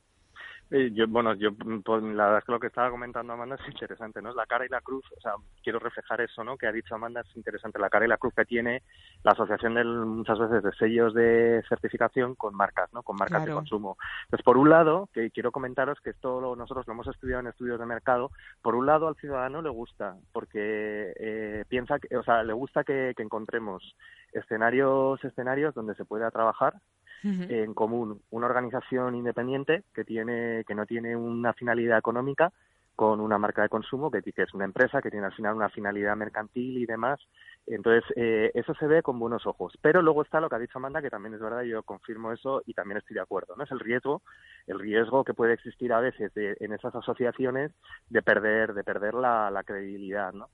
Eh, 0.70 0.90
yo, 0.92 1.06
bueno, 1.06 1.32
yo 1.34 1.50
pues, 1.54 2.02
la 2.02 2.24
verdad 2.24 2.38
es 2.38 2.44
que 2.44 2.52
lo 2.52 2.58
que 2.58 2.66
estaba 2.66 2.90
comentando 2.90 3.32
Amanda 3.32 3.54
es 3.54 3.68
interesante, 3.68 4.20
¿no? 4.20 4.34
La 4.34 4.46
cara 4.46 4.66
y 4.66 4.68
la 4.68 4.80
cruz, 4.80 5.04
o 5.16 5.20
sea, 5.20 5.34
quiero 5.62 5.78
reflejar 5.78 6.20
eso, 6.20 6.42
¿no? 6.42 6.56
Que 6.56 6.66
ha 6.66 6.72
dicho 6.72 6.94
Amanda 6.94 7.20
es 7.20 7.36
interesante, 7.36 7.78
la 7.78 7.88
cara 7.88 8.04
y 8.04 8.08
la 8.08 8.16
cruz 8.16 8.34
que 8.34 8.44
tiene 8.44 8.82
la 9.22 9.32
asociación 9.32 9.74
de 9.74 9.84
muchas 9.84 10.40
veces 10.40 10.64
de 10.64 10.72
sellos 10.72 11.14
de 11.14 11.62
certificación 11.68 12.34
con 12.34 12.56
marcas, 12.56 12.92
¿no? 12.92 13.04
Con 13.04 13.14
marcas 13.16 13.46
de 13.46 13.52
consumo. 13.52 13.96
Entonces, 14.24 14.44
por 14.44 14.56
un 14.56 14.68
lado, 14.68 15.08
que 15.12 15.30
quiero 15.30 15.52
comentaros 15.52 16.00
que 16.00 16.10
esto 16.10 16.56
nosotros 16.56 16.84
lo 16.88 16.94
hemos 16.94 17.06
estudiado 17.06 17.42
en 17.42 17.46
estudios 17.46 17.78
de 17.78 17.86
mercado, 17.86 18.32
por 18.60 18.74
un 18.74 18.86
lado 18.86 19.06
al 19.06 19.14
ciudadano 19.16 19.62
le 19.62 19.70
gusta, 19.70 20.16
porque 20.32 21.12
eh, 21.16 21.64
piensa, 21.68 22.00
que, 22.00 22.16
o 22.16 22.24
sea, 22.24 22.42
le 22.42 22.52
gusta 22.52 22.82
que, 22.82 23.14
que 23.16 23.22
encontremos 23.22 23.94
escenarios, 24.32 25.22
escenarios 25.24 25.74
donde 25.74 25.94
se 25.94 26.04
pueda 26.04 26.32
trabajar 26.32 26.74
en 27.22 27.74
común 27.74 28.20
una 28.30 28.46
organización 28.46 29.14
independiente 29.14 29.82
que 29.94 30.04
tiene 30.04 30.64
que 30.66 30.74
no 30.74 30.86
tiene 30.86 31.16
una 31.16 31.52
finalidad 31.52 31.98
económica 31.98 32.52
con 32.96 33.20
una 33.20 33.38
marca 33.38 33.62
de 33.62 33.68
consumo 33.68 34.10
que, 34.10 34.22
es 34.24 34.54
una 34.54 34.64
empresa 34.64 35.02
que 35.02 35.10
tiene 35.10 35.26
al 35.26 35.34
final 35.34 35.54
una 35.54 35.68
finalidad 35.68 36.16
mercantil 36.16 36.78
y 36.78 36.86
demás. 36.86 37.20
Entonces, 37.66 38.04
eh, 38.16 38.50
eso 38.54 38.74
se 38.74 38.86
ve 38.86 39.02
con 39.02 39.18
buenos 39.18 39.46
ojos. 39.46 39.76
Pero 39.82 40.00
luego 40.00 40.22
está 40.22 40.40
lo 40.40 40.48
que 40.48 40.56
ha 40.56 40.58
dicho 40.58 40.78
Amanda, 40.78 41.02
que 41.02 41.10
también 41.10 41.34
es 41.34 41.40
verdad, 41.40 41.62
yo 41.62 41.82
confirmo 41.82 42.32
eso 42.32 42.62
y 42.64 42.72
también 42.72 42.96
estoy 42.96 43.14
de 43.14 43.20
acuerdo. 43.20 43.54
¿no? 43.54 43.64
Es 43.64 43.70
el 43.70 43.80
riesgo, 43.80 44.22
el 44.66 44.78
riesgo 44.78 45.24
que 45.24 45.34
puede 45.34 45.52
existir 45.52 45.92
a 45.92 46.00
veces 46.00 46.32
en 46.34 46.72
esas 46.72 46.94
asociaciones 46.94 47.70
de 48.08 48.22
perder, 48.22 48.72
de 48.72 48.82
perder 48.82 49.12
la, 49.12 49.50
la 49.50 49.62
credibilidad, 49.62 50.32
¿no? 50.32 50.48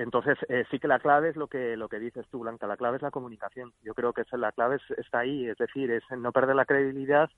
Entonces, 0.00 0.38
eh, 0.48 0.64
sí 0.70 0.78
que 0.78 0.88
la 0.88 0.98
clave 0.98 1.28
es 1.28 1.36
lo 1.36 1.46
que, 1.46 1.76
lo 1.76 1.90
que 1.90 1.98
dices 1.98 2.26
tú, 2.30 2.38
Blanca, 2.38 2.66
la 2.66 2.78
clave 2.78 2.96
es 2.96 3.02
la 3.02 3.10
comunicación. 3.10 3.74
Yo 3.82 3.92
creo 3.92 4.14
que 4.14 4.24
la 4.38 4.50
clave 4.50 4.78
está 4.96 5.18
ahí, 5.18 5.46
es 5.46 5.58
decir, 5.58 5.90
es 5.90 6.02
no 6.16 6.32
perder 6.32 6.56
la 6.56 6.64
credibilidad 6.64 7.28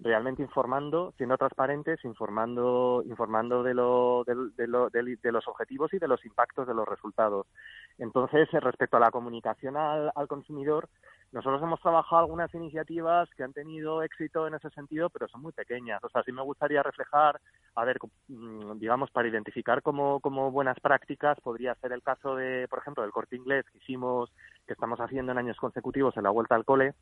realmente 0.00 0.42
informando, 0.42 1.14
siendo 1.16 1.38
transparentes, 1.38 2.04
informando, 2.04 3.02
informando 3.06 3.62
de, 3.62 3.72
lo, 3.72 4.24
de, 4.26 4.66
lo, 4.66 4.90
de, 4.90 5.32
los 5.32 5.48
objetivos 5.48 5.94
y 5.94 5.98
de 5.98 6.08
los 6.08 6.22
impactos 6.26 6.66
de 6.66 6.74
los 6.74 6.86
resultados. 6.86 7.46
Entonces, 7.96 8.50
respecto 8.52 8.98
a 8.98 9.00
la 9.00 9.10
comunicación 9.10 9.78
al, 9.78 10.12
al, 10.14 10.28
consumidor, 10.28 10.90
nosotros 11.32 11.62
hemos 11.62 11.80
trabajado 11.80 12.22
algunas 12.22 12.52
iniciativas 12.54 13.28
que 13.36 13.44
han 13.44 13.52
tenido 13.52 14.02
éxito 14.02 14.46
en 14.46 14.54
ese 14.54 14.68
sentido, 14.70 15.10
pero 15.10 15.28
son 15.28 15.42
muy 15.42 15.52
pequeñas. 15.52 16.02
O 16.02 16.08
sea, 16.08 16.22
sí 16.24 16.32
me 16.32 16.42
gustaría 16.42 16.82
reflejar, 16.82 17.40
a 17.76 17.84
ver, 17.84 17.98
mm, 18.28 18.78
digamos, 18.78 19.10
para 19.10 19.28
identificar 19.28 19.80
como, 19.82 20.20
como 20.20 20.50
buenas 20.50 20.78
prácticas, 20.80 21.40
podría 21.40 21.74
ser 21.76 21.92
el 21.92 22.02
caso 22.02 22.34
de, 22.34 22.66
por 22.68 22.80
ejemplo, 22.80 23.02
del 23.02 23.12
corte 23.12 23.36
inglés 23.36 23.64
que 23.70 23.78
hicimos, 23.78 24.32
que 24.66 24.72
estamos 24.72 24.98
haciendo 24.98 25.30
en 25.32 25.38
años 25.38 25.56
consecutivos 25.56 26.16
en 26.16 26.24
la 26.24 26.30
vuelta 26.30 26.56
al 26.56 26.64
cole, 26.64 26.94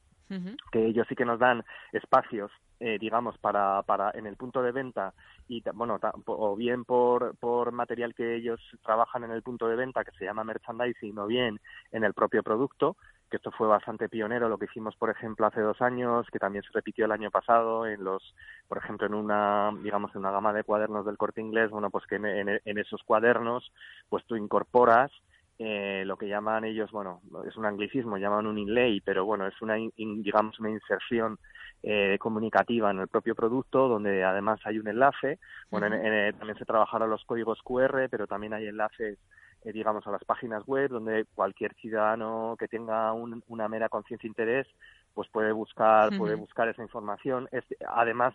que 0.70 0.84
ellos 0.84 1.06
sí 1.08 1.14
que 1.14 1.24
nos 1.24 1.38
dan 1.38 1.64
espacios 1.92 2.50
eh, 2.80 2.96
digamos, 3.00 3.36
para, 3.38 3.82
para 3.82 4.12
en 4.14 4.26
el 4.26 4.36
punto 4.36 4.62
de 4.62 4.70
venta 4.70 5.12
y, 5.48 5.64
bueno, 5.74 5.98
o 6.26 6.54
bien 6.54 6.84
por, 6.84 7.36
por 7.38 7.72
material 7.72 8.14
que 8.14 8.36
ellos 8.36 8.60
trabajan 8.84 9.24
en 9.24 9.32
el 9.32 9.42
punto 9.42 9.66
de 9.66 9.74
venta, 9.74 10.04
que 10.04 10.12
se 10.12 10.24
llama 10.24 10.44
merchandising, 10.44 11.18
o 11.18 11.26
bien 11.26 11.58
en 11.90 12.04
el 12.04 12.14
propio 12.14 12.44
producto, 12.44 12.96
que 13.28 13.36
esto 13.36 13.50
fue 13.50 13.66
bastante 13.68 14.08
pionero, 14.08 14.48
lo 14.48 14.58
que 14.58 14.66
hicimos, 14.66 14.96
por 14.96 15.10
ejemplo, 15.10 15.46
hace 15.46 15.60
dos 15.60 15.80
años, 15.82 16.26
que 16.32 16.38
también 16.38 16.62
se 16.64 16.72
repitió 16.72 17.04
el 17.04 17.12
año 17.12 17.30
pasado 17.30 17.86
en 17.86 18.04
los, 18.04 18.34
por 18.66 18.78
ejemplo, 18.78 19.06
en 19.06 19.14
una, 19.14 19.72
digamos, 19.82 20.14
en 20.14 20.20
una 20.20 20.30
gama 20.30 20.52
de 20.52 20.64
cuadernos 20.64 21.04
del 21.06 21.18
corte 21.18 21.40
inglés, 21.40 21.70
bueno, 21.70 21.90
pues 21.90 22.06
que 22.06 22.16
en, 22.16 22.26
en 22.26 22.78
esos 22.78 23.02
cuadernos, 23.04 23.72
pues 24.08 24.24
tú 24.26 24.36
incorporas 24.36 25.10
eh, 25.60 26.04
lo 26.06 26.16
que 26.16 26.28
llaman 26.28 26.64
ellos, 26.64 26.92
bueno, 26.92 27.20
es 27.44 27.56
un 27.56 27.66
anglicismo, 27.66 28.16
llaman 28.16 28.46
un 28.46 28.58
inlay, 28.58 29.00
pero 29.00 29.24
bueno, 29.24 29.44
es 29.46 29.60
una, 29.60 29.74
digamos, 29.74 30.58
una 30.60 30.70
inserción 30.70 31.38
eh, 31.82 32.16
comunicativa 32.20 32.92
en 32.92 33.00
el 33.00 33.08
propio 33.08 33.34
producto, 33.34 33.88
donde 33.88 34.22
además 34.22 34.60
hay 34.64 34.78
un 34.78 34.86
enlace. 34.86 35.40
Bueno, 35.68 35.88
también 35.90 36.58
se 36.58 36.64
trabajarán 36.64 37.10
los 37.10 37.24
códigos 37.24 37.60
QR, 37.62 38.08
pero 38.08 38.28
también 38.28 38.54
hay 38.54 38.68
enlaces, 38.68 39.18
eh, 39.64 39.72
digamos, 39.72 40.06
a 40.06 40.10
las 40.10 40.24
páginas 40.24 40.64
web, 40.66 40.90
donde 40.90 41.26
cualquier 41.34 41.74
ciudadano 41.74 42.56
que 42.58 42.68
tenga 42.68 43.12
una 43.12 43.68
mera 43.68 43.88
conciencia 43.88 44.26
e 44.26 44.30
interés, 44.30 44.66
pues 45.14 45.28
puede 45.30 45.52
buscar, 45.52 46.16
puede 46.16 46.36
buscar 46.36 46.68
esa 46.68 46.82
información. 46.82 47.48
Es, 47.50 47.64
además, 47.88 48.34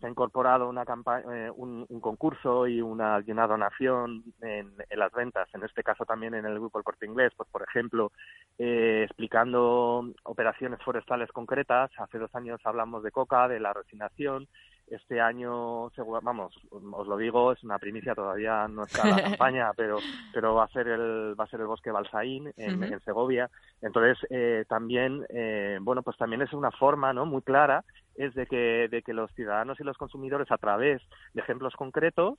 se 0.00 0.06
ha 0.06 0.10
incorporado 0.10 0.68
una 0.68 0.84
eh, 1.30 1.50
un, 1.54 1.86
concurso 2.00 2.66
y 2.66 2.80
una, 2.80 3.22
una 3.26 3.46
donación 3.46 4.24
en, 4.40 4.72
las 4.90 5.12
ventas, 5.12 5.48
en 5.54 5.62
este 5.62 5.82
caso 5.82 6.04
también 6.06 6.34
en 6.34 6.46
el 6.46 6.58
grupo 6.58 6.78
El 6.78 6.84
Corte 6.84 7.06
Inglés, 7.06 7.32
pues 7.36 7.48
por 7.50 7.62
ejemplo, 7.62 8.10
eh, 8.58 9.02
explicando 9.04 10.10
operaciones 10.24 10.80
forestales 10.82 11.30
concretas. 11.32 11.90
Hace 11.98 12.18
dos 12.18 12.34
años 12.34 12.60
hablamos 12.64 13.02
de 13.02 13.10
coca, 13.10 13.46
de 13.46 13.60
la 13.60 13.74
resinación, 13.74 14.48
este 14.90 15.20
año, 15.20 15.90
vamos, 16.22 16.54
os 16.70 17.06
lo 17.06 17.16
digo, 17.16 17.52
es 17.52 17.62
una 17.62 17.78
primicia, 17.78 18.14
todavía 18.14 18.66
no 18.68 18.84
está 18.84 19.06
la 19.06 19.22
campaña, 19.38 19.70
pero 19.76 19.98
pero 20.34 20.54
va 20.54 20.64
a 20.64 20.68
ser 20.68 20.88
el 20.88 21.34
va 21.38 21.44
a 21.44 21.48
ser 21.48 21.60
el 21.60 21.66
bosque 21.66 21.90
Balsaín 21.90 22.52
en, 22.56 23.00
Segovia. 23.00 23.48
Entonces, 23.80 24.18
eh, 24.30 24.64
también, 24.68 25.24
eh, 25.30 25.78
bueno, 25.80 26.02
pues 26.02 26.16
también 26.16 26.42
es 26.42 26.52
una 26.52 26.70
forma, 26.72 27.12
¿no? 27.12 27.24
Muy 27.24 27.42
clara, 27.42 27.84
es 28.16 28.34
de 28.34 28.46
que 28.46 28.88
de 28.90 29.02
que 29.02 29.14
los 29.14 29.30
ciudadanos 29.32 29.78
y 29.80 29.84
los 29.84 29.96
consumidores 29.96 30.50
a 30.50 30.58
través 30.58 31.00
de 31.34 31.40
ejemplos 31.40 31.74
concretos 31.76 32.38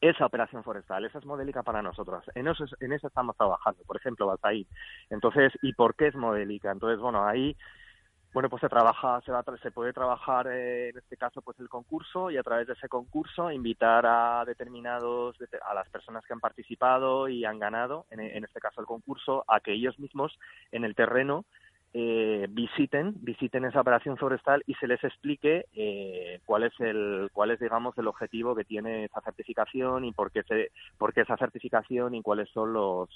esa 0.00 0.24
operación 0.24 0.64
forestal, 0.64 1.04
esa 1.04 1.18
es 1.18 1.26
modélica 1.26 1.62
para 1.62 1.82
nosotros. 1.82 2.24
En 2.34 2.48
eso, 2.48 2.64
en 2.80 2.92
eso 2.92 3.08
estamos 3.08 3.36
trabajando, 3.36 3.82
por 3.86 3.96
ejemplo, 3.98 4.26
Balsaín. 4.26 4.66
Entonces, 5.10 5.52
¿y 5.60 5.74
por 5.74 5.94
qué 5.96 6.06
es 6.06 6.14
modélica? 6.14 6.70
Entonces, 6.70 6.98
bueno, 6.98 7.26
ahí 7.26 7.54
bueno, 8.34 8.50
pues 8.50 8.62
se 8.62 8.68
trabaja, 8.68 9.20
se, 9.24 9.30
va, 9.30 9.44
se 9.62 9.70
puede 9.70 9.92
trabajar 9.92 10.48
eh, 10.48 10.88
en 10.88 10.98
este 10.98 11.16
caso 11.16 11.40
pues 11.40 11.58
el 11.60 11.68
concurso 11.68 12.32
y 12.32 12.36
a 12.36 12.42
través 12.42 12.66
de 12.66 12.72
ese 12.72 12.88
concurso 12.88 13.48
invitar 13.52 14.04
a 14.04 14.44
determinados, 14.44 15.36
a 15.64 15.72
las 15.72 15.88
personas 15.88 16.24
que 16.26 16.32
han 16.32 16.40
participado 16.40 17.28
y 17.28 17.44
han 17.44 17.60
ganado, 17.60 18.06
en, 18.10 18.44
este 18.44 18.58
caso 18.58 18.80
el 18.80 18.88
concurso, 18.88 19.44
a 19.46 19.60
que 19.60 19.72
ellos 19.72 20.00
mismos 20.00 20.36
en 20.72 20.84
el 20.84 20.96
terreno 20.96 21.44
eh, 21.92 22.48
visiten 22.50 23.14
visiten 23.22 23.66
esa 23.66 23.80
operación 23.80 24.16
forestal 24.16 24.64
y 24.66 24.74
se 24.74 24.88
les 24.88 25.02
explique 25.04 25.66
eh, 25.72 26.40
cuál 26.44 26.64
es 26.64 26.72
el 26.80 27.30
cuál 27.32 27.52
es 27.52 27.60
digamos 27.60 27.96
el 27.98 28.08
objetivo 28.08 28.56
que 28.56 28.64
tiene 28.64 29.04
esa 29.04 29.20
certificación 29.20 30.04
y 30.04 30.10
por 30.10 30.32
qué 30.32 30.42
se 30.42 30.72
por 30.98 31.14
qué 31.14 31.20
esa 31.20 31.36
certificación 31.36 32.16
y 32.16 32.22
cuáles 32.22 32.48
son 32.48 32.72
los 32.72 33.08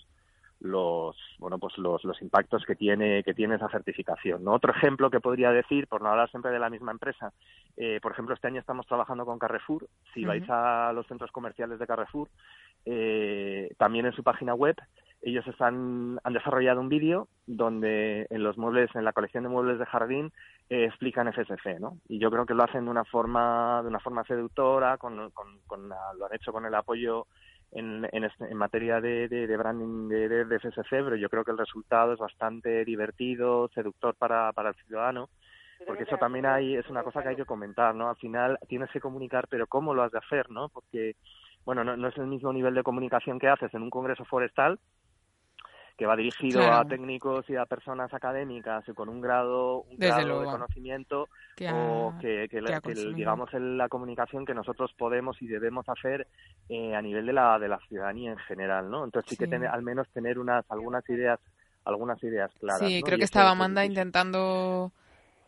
los 0.60 1.16
bueno 1.38 1.58
pues 1.58 1.78
los, 1.78 2.02
los 2.04 2.20
impactos 2.20 2.64
que 2.64 2.74
tiene 2.74 3.22
que 3.22 3.34
tiene 3.34 3.54
esa 3.54 3.68
certificación 3.68 4.42
¿no? 4.42 4.54
otro 4.54 4.72
ejemplo 4.72 5.10
que 5.10 5.20
podría 5.20 5.52
decir 5.52 5.86
por 5.86 6.02
no 6.02 6.08
hablar 6.08 6.28
siempre 6.30 6.50
de 6.50 6.58
la 6.58 6.70
misma 6.70 6.90
empresa 6.90 7.32
eh, 7.76 8.00
por 8.02 8.12
ejemplo 8.12 8.34
este 8.34 8.48
año 8.48 8.58
estamos 8.60 8.86
trabajando 8.86 9.24
con 9.24 9.38
Carrefour. 9.38 9.86
Si 10.12 10.24
vais 10.24 10.44
a 10.48 10.92
los 10.92 11.06
centros 11.06 11.30
comerciales 11.30 11.78
de 11.78 11.86
Carrefour 11.86 12.28
eh, 12.84 13.70
también 13.78 14.06
en 14.06 14.12
su 14.12 14.24
página 14.24 14.54
web 14.54 14.76
ellos 15.22 15.46
están 15.46 16.18
han 16.24 16.32
desarrollado 16.32 16.80
un 16.80 16.88
vídeo 16.88 17.28
donde 17.46 18.26
en 18.30 18.42
los 18.42 18.58
muebles 18.58 18.90
en 18.96 19.04
la 19.04 19.12
colección 19.12 19.44
de 19.44 19.50
muebles 19.50 19.78
de 19.78 19.86
jardín 19.86 20.32
eh, 20.70 20.86
explican 20.86 21.32
FSC 21.32 21.78
no 21.78 21.98
y 22.08 22.18
yo 22.18 22.32
creo 22.32 22.46
que 22.46 22.54
lo 22.54 22.64
hacen 22.64 22.84
de 22.84 22.90
una 22.90 23.04
forma 23.04 23.80
de 23.82 23.88
una 23.88 24.00
forma 24.00 24.24
seductora 24.24 24.96
con, 24.98 25.30
con, 25.30 25.60
con 25.66 25.88
lo 25.88 26.26
han 26.26 26.34
hecho 26.34 26.52
con 26.52 26.66
el 26.66 26.74
apoyo 26.74 27.26
en, 27.72 28.08
en, 28.12 28.24
este, 28.24 28.44
en 28.44 28.56
materia 28.56 29.00
de, 29.00 29.28
de, 29.28 29.46
de 29.46 29.56
branding 29.56 30.08
de, 30.08 30.28
de, 30.44 30.58
FSC, 30.58 30.90
pero 30.90 31.16
yo 31.16 31.28
creo 31.28 31.44
que 31.44 31.50
el 31.50 31.58
resultado 31.58 32.12
es 32.12 32.18
bastante 32.18 32.84
divertido, 32.84 33.68
seductor 33.74 34.14
para, 34.14 34.52
para 34.52 34.70
el 34.70 34.74
ciudadano, 34.76 35.28
porque 35.86 36.04
eso 36.04 36.16
también 36.16 36.46
hay, 36.46 36.74
es 36.74 36.88
una 36.88 37.02
cosa 37.02 37.22
que 37.22 37.30
hay 37.30 37.36
que 37.36 37.44
comentar, 37.44 37.94
¿no? 37.94 38.08
Al 38.08 38.16
final 38.16 38.58
tienes 38.68 38.90
que 38.90 39.00
comunicar, 39.00 39.46
pero 39.48 39.66
¿cómo 39.66 39.94
lo 39.94 40.02
has 40.02 40.12
de 40.12 40.18
hacer, 40.18 40.50
no? 40.50 40.68
Porque, 40.70 41.16
bueno, 41.64 41.84
no, 41.84 41.96
no 41.96 42.08
es 42.08 42.16
el 42.16 42.26
mismo 42.26 42.52
nivel 42.52 42.74
de 42.74 42.82
comunicación 42.82 43.38
que 43.38 43.48
haces 43.48 43.72
en 43.74 43.82
un 43.82 43.90
congreso 43.90 44.24
forestal 44.24 44.78
que 45.98 46.06
va 46.06 46.14
dirigido 46.14 46.60
Claro. 46.60 46.76
a 46.76 46.84
técnicos 46.88 47.50
y 47.50 47.56
a 47.56 47.66
personas 47.66 48.14
académicas 48.14 48.88
y 48.88 48.92
con 48.92 49.08
un 49.08 49.20
grado, 49.20 49.82
un 49.82 49.96
Desde 49.98 50.14
grado 50.24 50.40
de 50.40 50.46
conocimiento 50.46 51.28
Que 51.56 51.68
o 51.72 52.14
que, 52.20 52.42
que 52.42 52.48
que 52.48 52.60
la- 52.60 52.76
ha 52.76 52.80
que 52.80 52.90
el- 52.92 52.94
consumido. 52.96 53.16
digamos 53.16 53.52
el- 53.52 53.76
la 53.76 53.88
comunicación 53.88 54.46
que 54.46 54.54
nosotros 54.54 54.94
podemos 54.96 55.42
y 55.42 55.48
debemos 55.48 55.88
hacer 55.88 56.28
eh, 56.68 56.94
a 56.94 57.02
nivel 57.02 57.26
de 57.26 57.32
la 57.32 57.58
de 57.58 57.66
la 57.68 57.78
ciudadanía 57.88 58.30
en 58.30 58.38
general, 58.38 58.88
¿no? 58.88 59.04
Entonces 59.04 59.30
sí, 59.30 59.36
que 59.36 59.48
tener, 59.48 59.68
al 59.68 59.82
menos 59.82 60.08
tener 60.10 60.38
unas 60.38 60.64
algunas 60.70 61.06
ideas 61.10 61.40
algunas 61.84 62.22
ideas 62.22 62.52
claras. 62.60 62.80
Sí, 62.88 63.00
¿no? 63.00 63.04
creo 63.06 63.16
Y 63.16 63.20
que 63.20 63.24
estaba 63.24 63.48
es 63.48 63.52
Amanda 63.52 63.84
intentando 63.84 64.92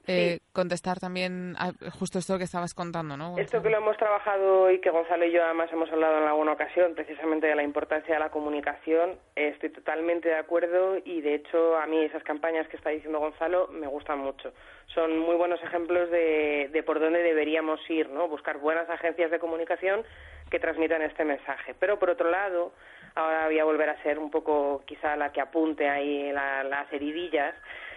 eh, 0.07 0.39
contestar 0.53 0.99
también 0.99 1.55
a 1.59 1.73
justo 1.91 2.19
esto 2.19 2.39
que 2.39 2.45
estabas 2.45 2.75
contando, 2.75 3.17
¿no? 3.17 3.39
Esto 3.39 3.63
que 3.63 3.71
lo 3.71 3.77
hemos 3.79 3.97
trabajado 3.97 4.71
y 4.71 4.81
que 4.81 4.91
Gonzalo 4.91 5.25
y 5.27 5.33
yo 5.33 5.45
además 5.45 5.71
hemos 5.73 5.91
hablado 5.93 6.19
en 6.19 6.29
alguna 6.29 6.53
ocasión, 6.53 6.95
precisamente 6.95 7.47
de 7.47 7.55
la 7.55 7.63
importancia 7.63 8.15
de 8.15 8.21
la 8.21 8.31
comunicación, 8.31 9.19
estoy 9.37 9.71
totalmente 9.71 10.29
de 10.29 10.37
acuerdo 10.37 10.97
y 11.05 11.21
de 11.21 11.35
hecho 11.35 11.77
a 11.79 11.87
mí 11.87 11.99
esas 12.03 12.23
campañas 12.25 12.67
que 12.69 12.77
está 12.77 12.91
diciendo 12.91 13.21
Gonzalo 13.21 13.69
me 13.69 13.87
gustan 13.87 14.19
mucho. 14.19 14.53
Son 14.95 15.17
muy 15.19 15.37
buenos 15.37 15.63
ejemplos 15.63 16.11
de, 16.11 16.69
de 16.73 16.83
por 16.83 16.99
dónde 16.99 17.23
deberíamos 17.23 17.79
ir, 17.89 18.09
¿no? 18.09 18.27
Buscar 18.27 18.59
buenas 18.59 18.91
agencias 18.91 19.31
de 19.31 19.39
comunicación 19.39 20.03
que 20.51 20.59
transmitan 20.59 21.03
este 21.03 21.25
mensaje. 21.25 21.75
Pero 21.79 22.01
por 22.01 22.11
otro 22.11 22.29
lado, 22.29 22.73
ahora 23.15 23.47
voy 23.47 23.61
a 23.61 23.65
volver 23.65 23.89
a 23.91 24.03
ser 24.03 24.19
un 24.19 24.33
poco 24.33 24.83
quizá 24.87 25.15
la 25.15 25.31
que 25.31 25.41
apunte 25.41 25.89
ahí 25.89 26.33
la- 26.33 26.65
las 26.65 26.93
heridillas. 26.93 27.55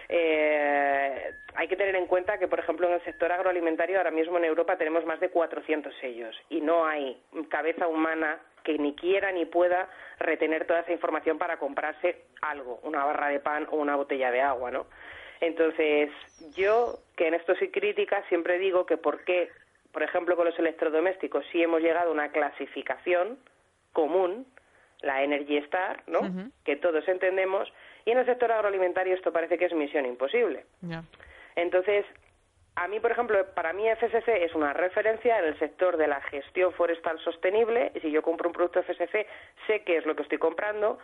Eh, 0.08 1.34
hay 1.54 1.68
que 1.68 1.76
tener 1.76 1.96
en 1.96 2.06
cuenta 2.06 2.38
que, 2.38 2.48
por 2.48 2.58
ejemplo, 2.58 2.86
en 2.88 2.94
el 2.94 3.04
sector 3.04 3.30
agroalimentario 3.32 3.98
ahora 3.98 4.10
mismo 4.10 4.38
en 4.38 4.44
Europa 4.44 4.76
tenemos 4.76 5.04
más 5.06 5.20
de 5.20 5.30
400 5.30 5.94
sellos 6.00 6.36
y 6.50 6.60
no 6.60 6.86
hay 6.86 7.20
cabeza 7.48 7.88
humana 7.88 8.38
que 8.64 8.78
ni 8.78 8.94
quiera 8.94 9.30
ni 9.30 9.44
pueda 9.44 9.88
retener 10.18 10.66
toda 10.66 10.80
esa 10.80 10.92
información 10.92 11.38
para 11.38 11.58
comprarse 11.58 12.22
algo, 12.42 12.80
una 12.82 13.04
barra 13.04 13.28
de 13.28 13.40
pan 13.40 13.66
o 13.70 13.76
una 13.76 13.94
botella 13.94 14.30
de 14.30 14.40
agua, 14.40 14.70
¿no? 14.70 14.86
Entonces, 15.40 16.10
yo, 16.56 16.98
que 17.16 17.28
en 17.28 17.34
esto 17.34 17.54
soy 17.56 17.70
crítica, 17.70 18.24
siempre 18.28 18.58
digo 18.58 18.86
que 18.86 18.96
por 18.96 19.24
qué, 19.24 19.50
por 19.92 20.02
ejemplo, 20.02 20.36
con 20.36 20.46
los 20.46 20.58
electrodomésticos 20.58 21.44
sí 21.52 21.62
hemos 21.62 21.82
llegado 21.82 22.08
a 22.08 22.12
una 22.12 22.30
clasificación 22.32 23.38
común, 23.92 24.46
la 25.02 25.22
Energy 25.22 25.58
Star, 25.58 26.02
¿no? 26.06 26.50
Que 26.64 26.76
todos 26.76 27.06
entendemos, 27.08 27.70
y 28.04 28.10
en 28.10 28.18
el 28.18 28.26
sector 28.26 28.52
agroalimentario 28.52 29.14
esto 29.14 29.32
parece 29.32 29.58
que 29.58 29.66
es 29.66 29.72
misión 29.72 30.06
imposible. 30.06 30.64
Entonces, 31.56 32.04
a 32.76 32.88
mí, 32.88 32.98
por 33.00 33.12
ejemplo, 33.12 33.46
para 33.54 33.72
mí 33.72 33.84
FSC 33.88 34.28
es 34.44 34.54
una 34.54 34.72
referencia 34.72 35.38
en 35.38 35.44
el 35.46 35.58
sector 35.58 35.96
de 35.96 36.08
la 36.08 36.20
gestión 36.22 36.72
forestal 36.72 37.18
sostenible. 37.20 37.92
Y 37.94 38.00
si 38.00 38.10
yo 38.10 38.22
compro 38.22 38.48
un 38.48 38.52
producto 38.52 38.82
FSC, 38.82 39.26
sé 39.66 39.82
qué 39.84 39.98
es 39.98 40.06
lo 40.06 40.16
que 40.16 40.22
estoy 40.22 40.38
comprando. 40.38 40.98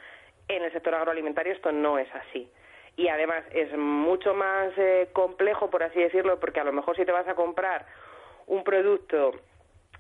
En 0.49 0.63
el 0.65 0.73
sector 0.73 0.95
agroalimentario 0.95 1.53
esto 1.53 1.71
no 1.71 1.99
es 1.99 2.09
así. 2.15 2.51
Y 2.97 3.09
además 3.09 3.45
es 3.53 3.73
mucho 3.77 4.35
más 4.35 4.77
eh, 4.77 5.09
complejo, 5.13 5.71
por 5.71 5.85
así 5.85 6.01
decirlo, 6.01 6.41
porque 6.41 6.61
a 6.61 6.65
lo 6.65 6.73
mejor 6.73 6.97
si 6.97 7.05
te 7.05 7.13
vas 7.13 7.29
a 7.29 7.35
comprar 7.37 7.87
un 8.47 8.65
producto 8.65 9.33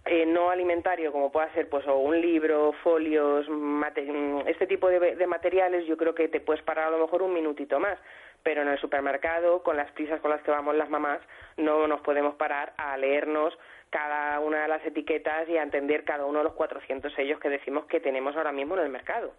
eh, 0.06 0.24
no 0.26 0.50
alimentario 0.50 1.12
como 1.12 1.30
pueda 1.30 1.52
ser 1.52 1.68
pues 1.68 1.86
o 1.86 1.96
un 1.98 2.20
libro, 2.20 2.72
folios, 2.82 3.48
mate- 3.48 4.02
mm, 4.10 4.48
este 4.48 4.66
tipo 4.66 4.88
de, 4.88 5.14
de 5.16 5.26
materiales, 5.26 5.86
yo 5.86 5.96
creo 5.96 6.14
que 6.14 6.28
te 6.28 6.40
puedes 6.40 6.62
parar 6.62 6.88
a 6.88 6.90
lo 6.90 6.98
mejor 6.98 7.22
un 7.22 7.32
minutito 7.34 7.78
más, 7.78 7.98
pero 8.42 8.62
en 8.62 8.68
el 8.68 8.78
supermercado, 8.78 9.62
con 9.62 9.76
las 9.76 9.90
prisas 9.92 10.20
con 10.20 10.30
las 10.30 10.40
que 10.42 10.50
vamos 10.50 10.74
las 10.74 10.88
mamás, 10.88 11.20
no 11.58 11.86
nos 11.86 12.00
podemos 12.00 12.34
parar 12.36 12.72
a 12.78 12.96
leernos 12.96 13.56
cada 13.90 14.38
una 14.40 14.62
de 14.62 14.68
las 14.68 14.84
etiquetas 14.86 15.48
y 15.48 15.56
a 15.58 15.62
entender 15.62 16.04
cada 16.04 16.24
uno 16.24 16.38
de 16.38 16.44
los 16.44 16.54
400 16.54 17.12
sellos 17.12 17.38
que 17.40 17.50
decimos 17.50 17.84
que 17.86 18.00
tenemos 18.00 18.36
ahora 18.36 18.52
mismo 18.52 18.76
en 18.76 18.84
el 18.84 18.88
mercado. 18.88 19.32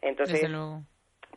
Entonces, 0.00 0.40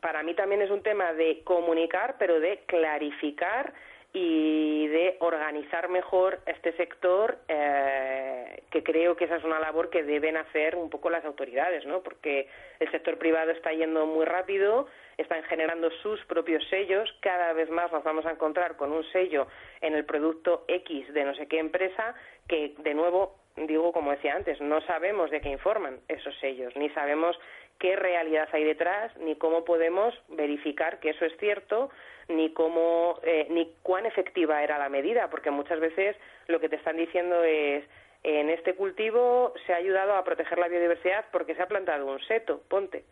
para 0.02 0.24
mí 0.24 0.34
también 0.36 0.62
es 0.62 0.70
un 0.72 0.82
tema 0.84 1.12
de 1.14 1.44
comunicar, 1.44 2.16
pero 2.20 2.40
de 2.40 2.60
clarificar 2.68 3.74
y 4.18 4.88
de 4.88 5.18
organizar 5.20 5.90
mejor 5.90 6.40
este 6.46 6.72
sector, 6.78 7.38
eh, 7.50 8.64
que 8.72 8.82
creo 8.82 9.18
que 9.18 9.26
esa 9.26 9.36
es 9.36 9.44
una 9.44 9.60
labor 9.60 9.90
que 9.90 10.04
deben 10.04 10.38
hacer 10.38 10.78
un 10.78 10.90
poco 10.90 11.10
las 11.10 11.26
autoridades, 11.26 11.86
¿no? 11.86 12.02
Porque 12.02 12.48
el 12.80 12.90
sector 12.92 13.18
privado 13.18 13.52
está 13.52 13.74
yendo 13.74 14.06
muy 14.06 14.24
rápido, 14.24 14.88
están 15.18 15.44
generando 15.44 15.92
sus 16.02 16.24
propios 16.28 16.66
sellos, 16.70 17.14
cada 17.20 17.52
vez 17.52 17.70
más 17.70 17.92
nos 17.92 18.06
vamos 18.06 18.26
a 18.26 18.32
encontrar 18.32 18.78
con 18.78 18.94
un 18.94 19.04
sello 19.12 19.48
en 19.82 19.96
el 19.96 20.06
producto 20.06 20.64
X 20.70 21.14
de 21.14 21.26
no 21.26 21.36
sé 21.36 21.48
qué 21.48 21.60
empresa 21.60 22.16
que, 22.48 22.74
de 22.78 22.94
nuevo, 22.94 23.36
digo 23.58 23.92
como 23.92 24.12
decía 24.12 24.34
antes, 24.34 24.62
no 24.62 24.80
sabemos 24.82 25.30
de 25.30 25.42
qué 25.42 25.50
informan 25.50 26.00
esos 26.08 26.34
sellos, 26.40 26.74
ni 26.78 26.90
sabemos 26.92 27.38
qué 27.80 27.96
realidad 27.96 28.48
hay 28.52 28.64
detrás, 28.64 29.16
ni 29.18 29.36
cómo 29.36 29.66
podemos 29.66 30.14
verificar 30.30 31.00
que 31.00 31.12
eso 31.12 31.26
es 31.26 31.36
cierto, 31.38 31.90
ni 32.28 32.54
cómo, 32.54 33.20
eh, 33.24 33.48
ni 33.50 33.72
cuán 33.84 34.06
efectiva 34.06 34.64
era 34.64 34.78
la 34.78 34.90
medida, 34.90 35.30
porque 35.30 35.52
muchas 35.52 35.80
veces 35.80 36.16
lo 36.48 36.60
que 36.60 36.70
te 36.70 36.78
están 36.78 36.98
diciendo 36.98 37.44
es 37.44 37.84
en 38.24 38.50
este 38.50 38.74
cultivo 38.74 39.54
se 39.68 39.74
ha 39.74 39.78
ayudado 39.78 40.16
a 40.16 40.24
proteger 40.24 40.58
la 40.58 40.68
biodiversidad 40.68 41.26
porque 41.32 41.54
se 41.54 41.62
ha 41.62 41.68
plantado 41.68 42.08
un 42.08 42.20
seto, 42.22 42.60
ponte. 42.68 43.06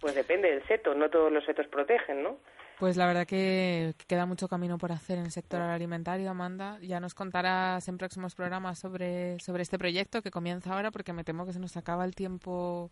Pues 0.00 0.14
depende 0.14 0.50
del 0.50 0.66
seto, 0.66 0.94
no 0.94 1.10
todos 1.10 1.30
los 1.30 1.44
setos 1.44 1.66
protegen, 1.66 2.22
¿no? 2.22 2.38
Pues 2.78 2.96
la 2.96 3.06
verdad 3.06 3.26
que 3.26 3.92
que 3.98 4.06
queda 4.06 4.24
mucho 4.24 4.48
camino 4.48 4.78
por 4.78 4.90
hacer 4.90 5.18
en 5.18 5.26
el 5.26 5.30
sector 5.32 5.60
alimentario, 5.60 6.30
Amanda. 6.30 6.78
Ya 6.80 6.98
nos 6.98 7.14
contarás 7.14 7.86
en 7.88 7.98
próximos 7.98 8.34
programas 8.34 8.78
sobre, 8.78 9.38
sobre 9.40 9.62
este 9.62 9.78
proyecto 9.78 10.22
que 10.22 10.30
comienza 10.30 10.72
ahora, 10.72 10.90
porque 10.90 11.12
me 11.12 11.24
temo 11.24 11.44
que 11.44 11.52
se 11.52 11.60
nos 11.60 11.76
acaba 11.76 12.06
el 12.06 12.14
tiempo 12.14 12.90